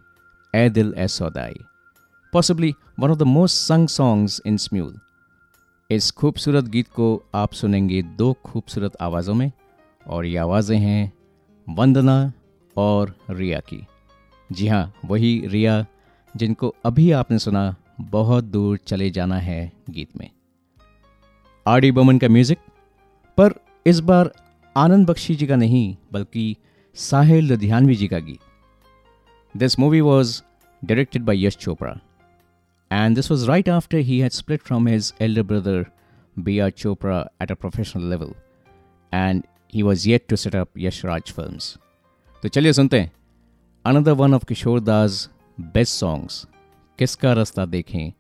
ए 0.56 0.70
दिल 0.70 0.94
ए 0.98 1.08
सौदाई। 1.08 1.56
Possibly 2.34 2.74
one 3.00 3.12
of 3.12 3.20
the 3.20 3.24
most 3.24 3.58
sung 3.58 3.88
songs 3.88 4.42
in 4.46 4.58
Smule 4.58 5.00
इस 5.90 6.10
खूबसूरत 6.12 6.64
गीत 6.64 6.88
को 6.88 7.06
आप 7.36 7.54
सुनेंगे 7.54 8.02
दो 8.18 8.32
खूबसूरत 8.46 8.96
आवाज़ों 9.02 9.34
में, 9.34 9.52
और 10.06 10.26
ये 10.26 10.38
आवाज़ें 10.38 10.78
हैं 10.78 11.12
वंदना 11.68 12.32
और 12.76 13.14
रिया 13.30 13.60
की। 13.60 13.82
जी 14.50 14.68
हाँ 14.68 14.94
वही 15.06 15.32
रिया 15.48 15.86
जिनको 16.36 16.74
अभी 16.86 17.10
आपने 17.12 17.40
सुना, 17.40 17.76
बहुत 18.02 18.44
दूर 18.44 18.78
चले 18.78 19.10
जाना 19.10 19.38
है 19.38 19.72
गीत 19.90 20.18
में। 20.18 20.30
आर 21.66 21.80
डी 21.80 21.92
बमन 21.92 22.18
का 22.18 22.28
म्यूज़िक, 22.28 22.60
पर 23.38 23.54
इस 23.86 24.00
बार 24.02 24.32
आनंद 24.76 25.10
बख्शी 25.10 25.36
जी 25.36 25.48
का 25.48 25.56
नहीं, 25.56 25.96
बल्कि 26.12 26.56
साहिल 26.98 27.50
लुधियानवी 27.50 27.96
जी 27.96 28.08
का 28.08 28.20
गीत। 28.20 28.40
This 29.56 29.80
movie 29.80 30.02
was 30.02 30.42
directed 30.82 31.24
by 31.24 31.46
Yash 31.46 31.58
Chopra 31.58 32.00
And 32.91 33.17
this 33.17 33.29
was 33.31 33.49
right 33.49 33.69
after 33.69 34.01
he 34.01 34.21
had 34.21 34.33
split 34.33 34.63
from 34.63 34.87
his 34.87 35.13
elder 35.21 35.43
brother 35.43 35.91
B.R. 36.37 36.71
Chopra 36.71 37.27
at 37.41 37.51
a 37.51 37.57
professional 37.57 38.05
level. 38.05 38.37
And 39.13 39.47
he 39.69 39.83
was 39.83 40.07
yet 40.07 40.29
to 40.29 40.37
set 40.37 40.55
up 40.55 40.71
Yash 40.77 41.03
Raj 41.05 41.33
films. 41.33 41.77
तो 42.43 42.49
चलिए 42.49 42.73
सुनते 42.73 42.99
हैं 43.01 43.11
another 43.85 44.13
one 44.13 44.35
of 44.35 44.45
Kishore 44.45 44.81
Das 44.81 45.29
best 45.61 45.95
songs 45.95 46.47
किसका 46.99 47.33
रास्ता 47.33 47.65
देखें 47.67 48.13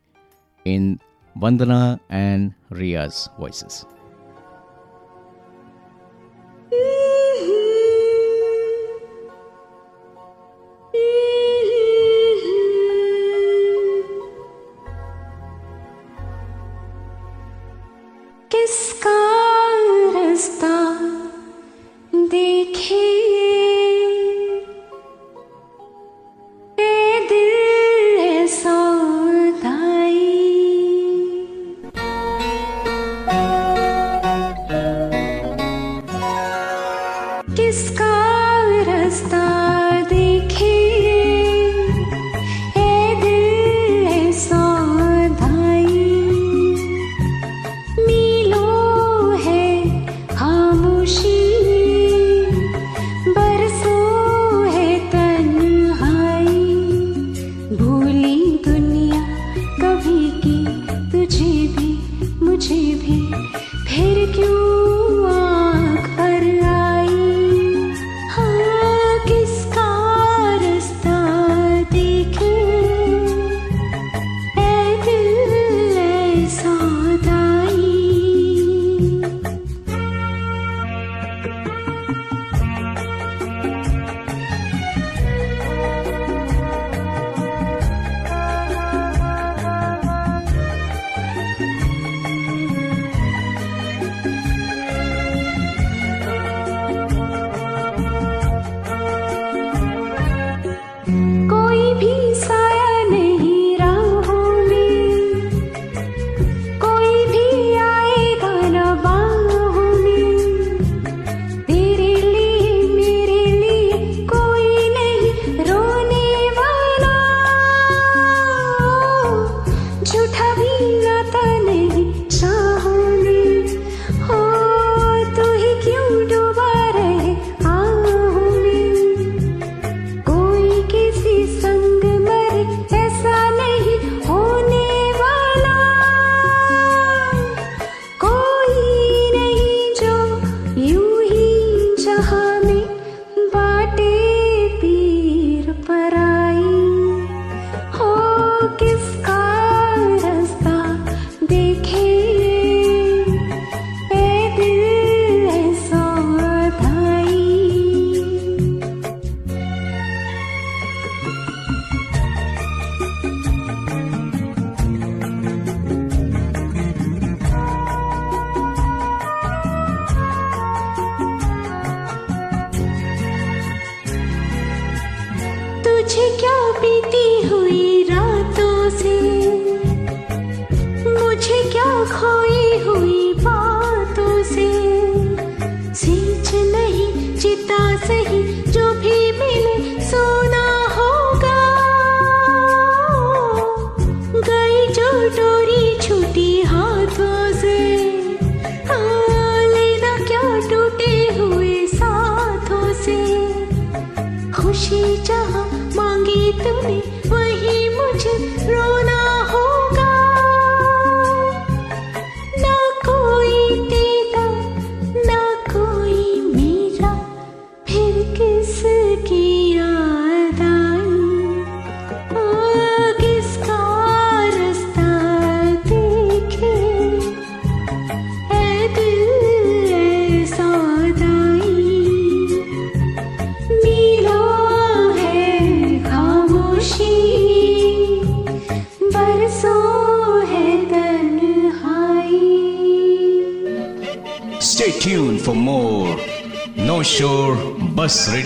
इन 0.66 0.98
Vandana 1.38 1.98
and 2.10 2.52
Riyaz 2.72 3.28
voices 3.40 3.84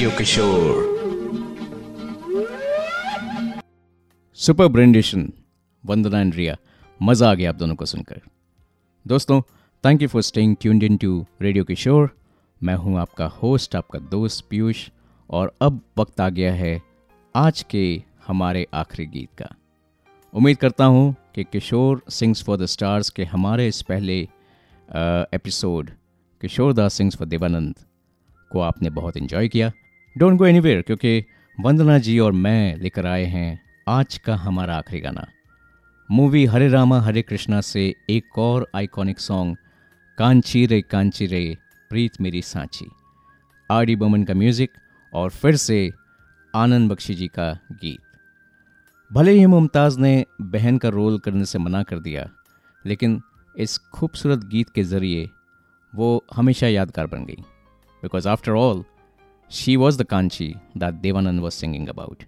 Radio 0.04 0.18
Kishore. 0.20 0.80
Super 4.38 4.68
rendition 4.68 5.22
Vandana 5.84 6.20
and 6.22 6.34
Riya 6.36 6.56
मज़ा 7.00 7.30
आ 7.30 7.34
गया 7.34 7.50
आप 7.50 7.56
दोनों 7.56 7.76
को 7.76 7.86
सुनकर। 7.86 8.20
दोस्तों 9.06 9.40
thank 9.84 10.02
you 10.02 10.08
for 10.08 10.22
staying 10.22 10.56
tuned 10.62 10.84
in 10.84 10.98
to 10.98 11.26
radio 11.42 11.64
Kishore 11.64 12.10
मैं 12.62 12.76
हूँ 12.76 12.98
आपका 13.00 13.26
होस्ट 13.42 13.76
आपका 13.76 14.00
दोस्त 14.12 14.46
पीयूष, 14.50 14.90
और 15.30 15.54
अब 15.62 15.80
वक्त 15.98 16.20
आ 16.22 16.28
गया 16.30 16.54
है 16.54 16.82
आज 17.36 17.62
के 17.70 17.86
हमारे 18.28 18.66
आखिरी 18.74 19.06
गीत 19.06 19.30
का। 19.42 19.50
उम्मीद 20.34 20.58
करता 20.58 20.86
हूँ 20.86 21.16
कि 21.36 21.44
Kishore 21.44 22.02
sings 22.10 22.44
for 22.46 22.58
the 22.58 22.66
stars 22.76 23.10
के 23.10 23.24
हमारे 23.36 23.68
इस 23.68 23.82
पहले 23.92 24.20
episode 25.38 25.92
Kishore 26.42 26.74
Das 26.74 26.94
sings 26.94 27.18
for 27.18 27.28
Dev Anand 27.28 27.76
को 28.52 28.60
आपने 28.62 28.90
बहुत 28.90 29.18
इन्जॉय 29.18 29.48
किया। 29.48 29.72
डोंट 30.16 30.38
गो 30.38 30.46
एनीवेयर 30.46 30.82
क्योंकि 30.82 31.24
वंदना 31.58 31.98
जी 31.98 32.18
और 32.20 32.32
मैं 32.32 32.76
लेकर 32.78 33.06
आए 33.06 33.24
हैं 33.26 33.60
आज 33.90 34.18
का 34.18 34.36
हमारा 34.36 34.76
आखिरी 34.78 35.00
गाना। 35.02 35.26
मूवी 36.10 36.46
हरे 36.46 36.68
रामा, 36.70 37.00
हरे 37.02 37.22
कृष्णा 37.22 37.62
से 37.62 37.94
एक 38.10 38.38
और 38.40 38.68
आइकॉनिक 38.76 39.20
सॉन्ग 39.20 39.58
कांची 40.18 40.66
रे 40.66 40.82
कांची 40.82 41.26
रे, 41.28 41.58
प्रीत 41.92 42.22
मेरी 42.22 42.42
सांची। 42.42 42.86
आर 43.70 43.86
डी 43.86 43.96
बमन 43.96 44.24
का 44.24 44.34
म्यूज़िक 44.34 44.72
और 45.14 45.30
फिर 45.32 45.56
से 45.56 45.90
आनंद 46.54 46.92
बख्शी 46.92 47.16
जी 47.16 47.28
का 47.30 47.52
गीत। 47.74 48.00
भले 49.12 49.32
ही 49.32 49.46
मुमताज़ 49.48 50.00
ने 50.00 50.26
बहन 50.44 50.78
का 50.78 50.90
रोल 50.90 51.20
करने 51.20 51.46
से 51.46 51.60
मना 51.60 51.84
कर 51.84 52.00
दिया, 52.00 52.30
लेकिन 52.86 53.22
इस 53.56 53.78
खूबसूरत 53.94 54.46
गीत 54.46 54.70
के 54.70 54.84
ज़रिए 54.86 55.30
वो 55.94 56.24
हमेशा 56.36 56.68
यादगार 56.68 57.08
बन 57.08 57.26
गई। 57.26 57.44
Because 58.04 58.28
after 58.30 58.52
all 58.54 58.84
she 59.54 59.76
was 59.76 59.98
the 60.00 60.04
Kanchi 60.04 60.48
that 60.78 60.94
Dev Anand 60.94 61.40
was 61.40 61.54
singing 61.54 61.88
about 61.88 62.24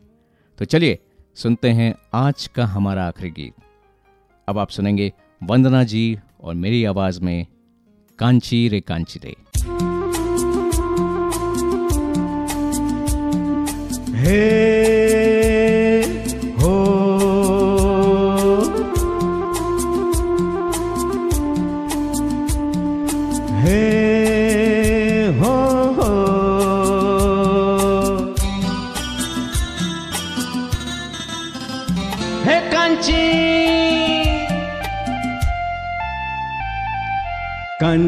तो 0.59 0.65
चलिए, 0.65 0.99
सुनते 1.35 1.69
हैं 1.69 1.93
आज 2.13 2.47
का 2.47 2.65
हमारा 2.65 3.07
आखिरी 3.07 3.29
गीत। 3.29 3.53
अब 4.47 4.57
आप 4.57 4.69
सुनेंगे 4.69 5.11
वंदना 5.43 5.83
जी 5.83 6.19
और 6.41 6.53
मेरी 6.55 6.83
आवाज़ 6.85 7.21
में 7.21 7.45
कांची 8.19 8.67
रे 8.69 8.79
कांची 8.81 9.19
रे। 9.23 9.35
हे 14.17 14.94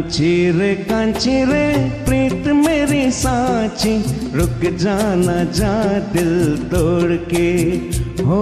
कांची 0.08 0.52
रे 0.52 0.74
कांची 0.76 1.44
रे 1.46 1.90
प्रीत 2.06 2.48
मेरी 2.48 3.12
साची। 3.12 3.96
रुक 4.34 4.64
जाना 4.74 5.44
जा 5.44 6.00
दिल 6.14 6.64
तोड़ 6.64 7.12
के। 7.12 7.50
हो 8.24 8.42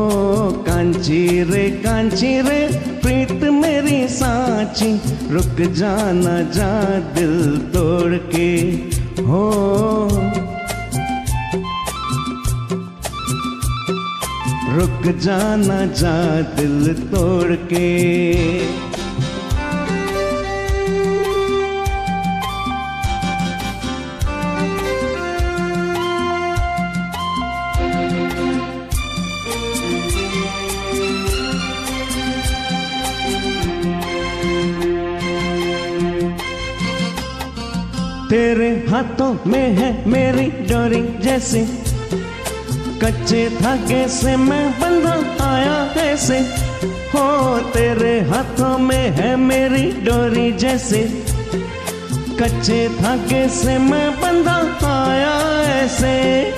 कांची 0.67 1.43
रे 1.43 1.69
रे 2.41 2.67
प्रीत 3.01 3.43
मेरी 3.53 4.07
साची। 4.07 4.93
रुक 5.31 5.73
जाना 5.73 6.39
जा 6.51 6.99
दिल 7.15 7.57
तोड़ 7.73 8.13
के। 8.13 8.51
हो 9.21 9.43
रुक 14.77 15.15
जाना 15.17 15.85
जा 15.85 16.41
दिल 16.41 16.93
तोड़ 16.93 17.55
के। 17.55 17.85
हाथों 38.95 39.37
में 39.47 39.73
है 39.73 40.09
मेरी 40.09 40.45
डोरी 40.45 41.19
जैसे। 41.21 41.67
कच्चे 43.03 43.49
धागे 43.61 44.07
से 44.07 44.35
मैं 44.35 44.71
बंधा 44.71 45.45
आया 45.45 45.93
ऐसे। 46.01 46.39
हो, 46.83 47.57
तेरे 47.57 48.21
हाथों 48.21 48.77
में 48.77 49.09
है 49.09 49.35
मेरी 49.35 49.91
डोरी 49.91 50.51
जैसे। 50.51 51.23
कच्चे 52.41 52.89
धागे 52.89 53.49
से 53.49 53.77
मैं 53.77 54.21
बंधा 54.21 54.79
आया 55.09 55.61
ऐसे। 55.83 56.53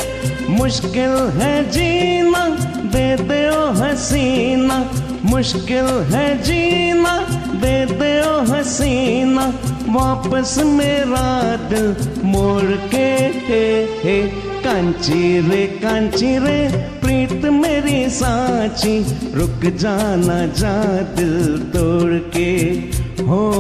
मुश्किल 0.50 1.42
है 1.42 1.70
जीना, 1.70 2.50
दे 2.84 3.16
दे 3.16 3.58
ओ 3.58 3.72
हसीना। 3.72 4.92
मुश्किल 5.26 5.86
है 5.86 6.44
जीना, 6.44 7.20
दे 7.52 7.86
दे 7.86 8.28
ओ 8.28 8.42
हसीना। 8.42 9.57
वापस 9.90 10.58
मेरा 10.58 11.56
दिल 11.56 11.96
मोड़ 12.24 12.90
के 12.92 13.08
हे 13.24 13.84
हे। 13.84 14.28
कांची 14.64 15.50
रे 15.50 15.68
कांची 15.68 16.38
रे 16.38 16.68
प्रीत 16.78 17.46
मेरी 17.46 18.10
साची। 18.10 19.06
रुक 19.34 19.74
जाना 19.74 20.46
जा 20.46 21.02
दिल 21.02 21.58
तोड़ 21.58 22.14
के। 22.14 22.54
हो, 23.24 23.52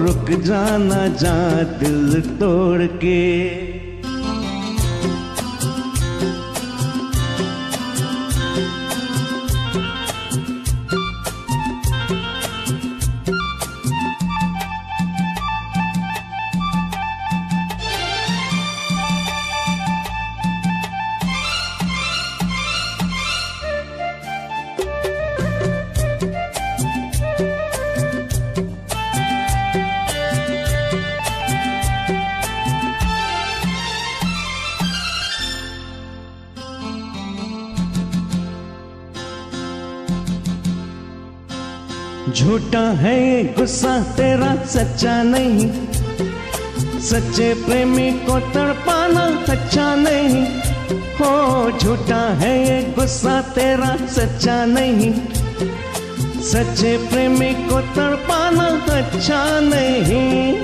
रुक 0.00 0.40
जाना 0.40 1.06
जा 1.06 1.62
दिल 1.62 2.20
तोड़ 2.20 2.82
के। 2.82 3.73
गुस्सा 43.64 44.02
तेरा 44.16 44.64
सच्चा 44.64 45.22
नहीं। 45.22 45.68
सच्चे 47.00 47.54
प्रेमी 47.54 48.10
को 48.12 48.38
तड़पाना 48.40 49.20
अच्छा 49.52 49.94
नहीं। 49.94 50.42
हो, 51.20 51.78
झूठा 51.78 52.20
है 52.34 52.52
ये 52.66 52.92
गुस्सा 52.98 53.40
तेरा 53.40 53.96
सच्चा 54.06 54.64
नहीं। 54.64 55.12
सच्चे 56.42 56.96
प्रेमी 57.08 57.52
को 57.54 57.80
तड़पाना 57.80 58.68
अच्छा 58.96 59.60
नहीं। 59.60 60.60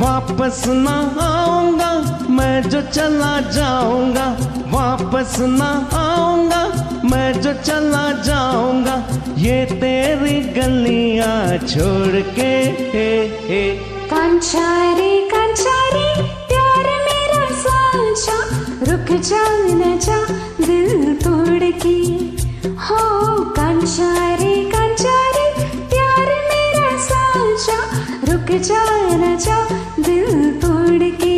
वापस 0.00 0.64
ना 0.66 0.96
आऊँगा 1.20 1.92
मैं 2.30 2.62
जो 2.62 2.82
चला 2.82 3.40
जाऊँगा। 3.40 4.26
वापस 4.68 5.36
ना 5.40 5.72
आऊँगा 5.92 6.64
मैं 7.04 7.40
जो 7.40 7.52
चला 7.52 8.12
जाऊँगा। 8.22 9.02
ये 9.38 9.64
तेरी 9.64 10.40
गलियाँ 10.40 11.58
छोड़ 11.58 12.20
के, 12.20 12.52
हे 12.92 13.26
हे। 13.26 13.72
कांचारे 14.08 15.28
कांचारे, 15.34 16.22
प्यार 16.22 16.84
मेरा 16.84 17.46
साचा, 17.50 18.38
रुक 18.90 19.20
जा, 19.20 19.44
न 19.58 19.98
जा, 19.98 20.26
दिल 20.66 21.14
तोड़ 21.14 21.70
के। 21.82 21.98
हो 22.68 23.40
कांचारे 23.44 24.70
कांचारे, 24.70 25.68
प्यार 25.88 26.26
मेरा 26.26 26.96
साचा, 26.96 27.78
रुक 28.32 28.60
जा, 28.60 28.84
न 29.16 29.36
जा, 29.36 29.68
दिल 30.02 30.52
तोड़ 30.52 31.10
के। 31.10 31.33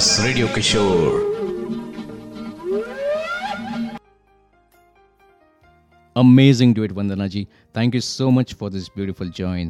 सारस 0.00 0.24
radio 0.24 0.46
Kishore 0.48 1.28
amazing 6.16 6.74
duet 6.84 6.92
Vandana 6.92 7.26
ji 7.26 7.46
thank 7.76 7.94
you 7.94 8.00
so 8.00 8.28
much 8.30 8.54
for 8.60 8.70
this 8.70 8.86
beautiful 8.94 9.30
join 9.36 9.68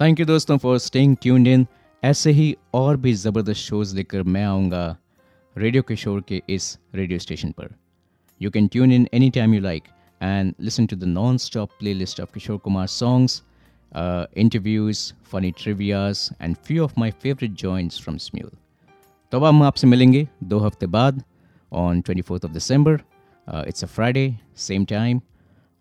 thank 0.00 0.20
you 0.20 0.26
दोस्तों 0.26 0.56
फॉर 0.58 0.78
स्टेइंग 0.78 1.16
ट्यून्ड 1.22 1.48
इन 1.48 1.66
ऐसे 2.02 2.30
ही 2.30 2.54
और 2.74 2.96
भी 2.96 3.12
ज़बरदस्त 3.12 3.60
शोज़ 3.60 3.94
लेकर 3.96 4.22
मैं 4.34 4.44
आऊँगा 4.44 4.84
रेडियो 5.56 5.82
किशोर 5.82 6.20
के 6.28 6.42
इस 6.48 6.66
रेडियो 6.94 7.18
स्टेशन 7.18 7.50
पर. 7.50 7.74
You 8.40 8.50
can 8.50 8.66
tune 8.74 8.92
in 8.92 9.06
any 9.14 9.30
time 9.36 9.54
you 9.54 9.60
like 9.60 9.84
and 10.20 10.52
listen 10.60 10.86
to 10.86 10.96
the 10.96 11.04
non 11.14 11.38
stop 11.46 11.70
playlist 11.94 12.20
of 12.20 12.34
Kishore 12.34 12.58
Kumar 12.64 12.86
songs 12.96 13.42
interviews 13.92 15.12
funny 15.32 15.50
trivias 15.62 16.28
and 16.42 16.56
few 16.66 16.84
of 16.84 17.00
my 17.00 17.10
favourite 17.22 17.50
joints 17.62 18.02
from 18.02 18.18
Smule 18.18 18.50
तो 19.30 19.38
अब 19.38 19.44
हम 19.44 19.62
आपसे 19.62 19.86
मिलेंगे 19.86 20.28
दो 20.44 20.58
हफ़्ते 20.58 20.86
बाद 20.86 21.22
on 21.72 22.00
twenty 22.00 22.22
fourth 22.22 22.44
of 22.44 22.52
December 22.52 23.00
it's 23.68 23.84
a 23.84 23.86
Friday 23.86 24.38
same 24.56 24.84
time 24.84 25.20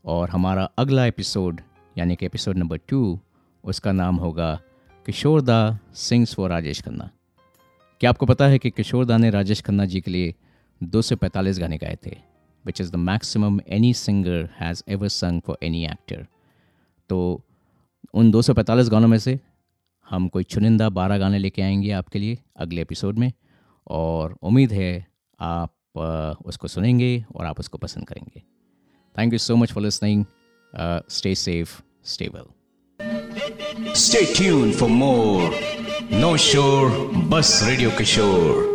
और 0.06 0.30
हमारा 0.30 0.70
अगला 0.78 1.06
एपिसोड 1.06 1.62
यानी 1.98 2.16
कि 2.16 2.26
एपिसोड 2.26 2.58
नंबर 2.58 2.78
टू 2.78 3.20
उसका 3.64 3.92
नाम 3.92 4.16
होगा 4.16 4.60
किशोर 5.06 5.42
दा 5.42 5.80
सिंग्स 5.94 6.36
फॉर 6.36 6.50
राजेश 6.50 6.82
खन्ना। 6.82 7.10
क्या 8.00 8.10
आपको 8.10 8.26
पता 8.26 8.48
है 8.48 8.60
कि 8.60 8.70
किशोर 8.70 9.06
दा 9.06 9.18
ने 9.18 9.30
राजेश 9.30 9.62
खन्ना 9.62 9.86
जी 9.86 10.02
के 10.02 10.12
लिए 10.12 10.36
245 10.84 11.60
गाने 11.60 11.78
गाए 11.78 11.98
थे 12.06 12.18
which 12.66 12.82
is 12.82 12.92
the 12.92 12.96
maximum 12.96 13.62
any 13.68 13.94
singer 13.94 14.50
has 14.60 14.84
ever 14.88 15.08
sung 15.08 15.42
for 15.42 15.58
any 15.64 15.86
actor 15.86 16.28
तो 17.10 17.42
उन 18.14 18.32
245 18.32 18.90
गानों 18.90 19.08
में 19.08 19.18
से 19.18 19.40
हम 20.10 20.28
कोई 20.28 20.44
चुनिंदा 20.44 20.90
बारह 20.90 21.18
गाने 21.18 21.38
लेके 21.38 21.62
आएँगे 21.62 21.92
आपके 21.92 22.20
लिए 22.20 22.38
अगले 22.58 22.82
एपिसोड 22.82 23.20
में, 23.20 23.32
और 23.88 24.38
उम्मीद 24.42 24.74
है 24.74 25.08
आप 25.40 26.40
उसको 26.46 26.68
सुनेंगे 26.68 27.26
और 27.36 27.46
आप 27.46 27.60
उसको 27.60 27.78
पसंद 27.78 28.08
करेंगे। 28.08 28.44
Thank 29.16 29.34
you 29.34 29.40
so 29.40 29.56
much 29.56 29.72
for 29.72 29.84
listening 29.84 30.26
stay 31.10 31.36
safe 31.36 31.82
stay 32.06 32.28
well 32.28 33.94
stay 33.94 34.26
tune 34.36 34.72
for 34.72 34.90
more 34.90 35.56
no 36.14 36.36
sure 36.38 36.90
बस 37.30 37.60
रेडियो 37.64 37.90
Kishore. 37.90 38.73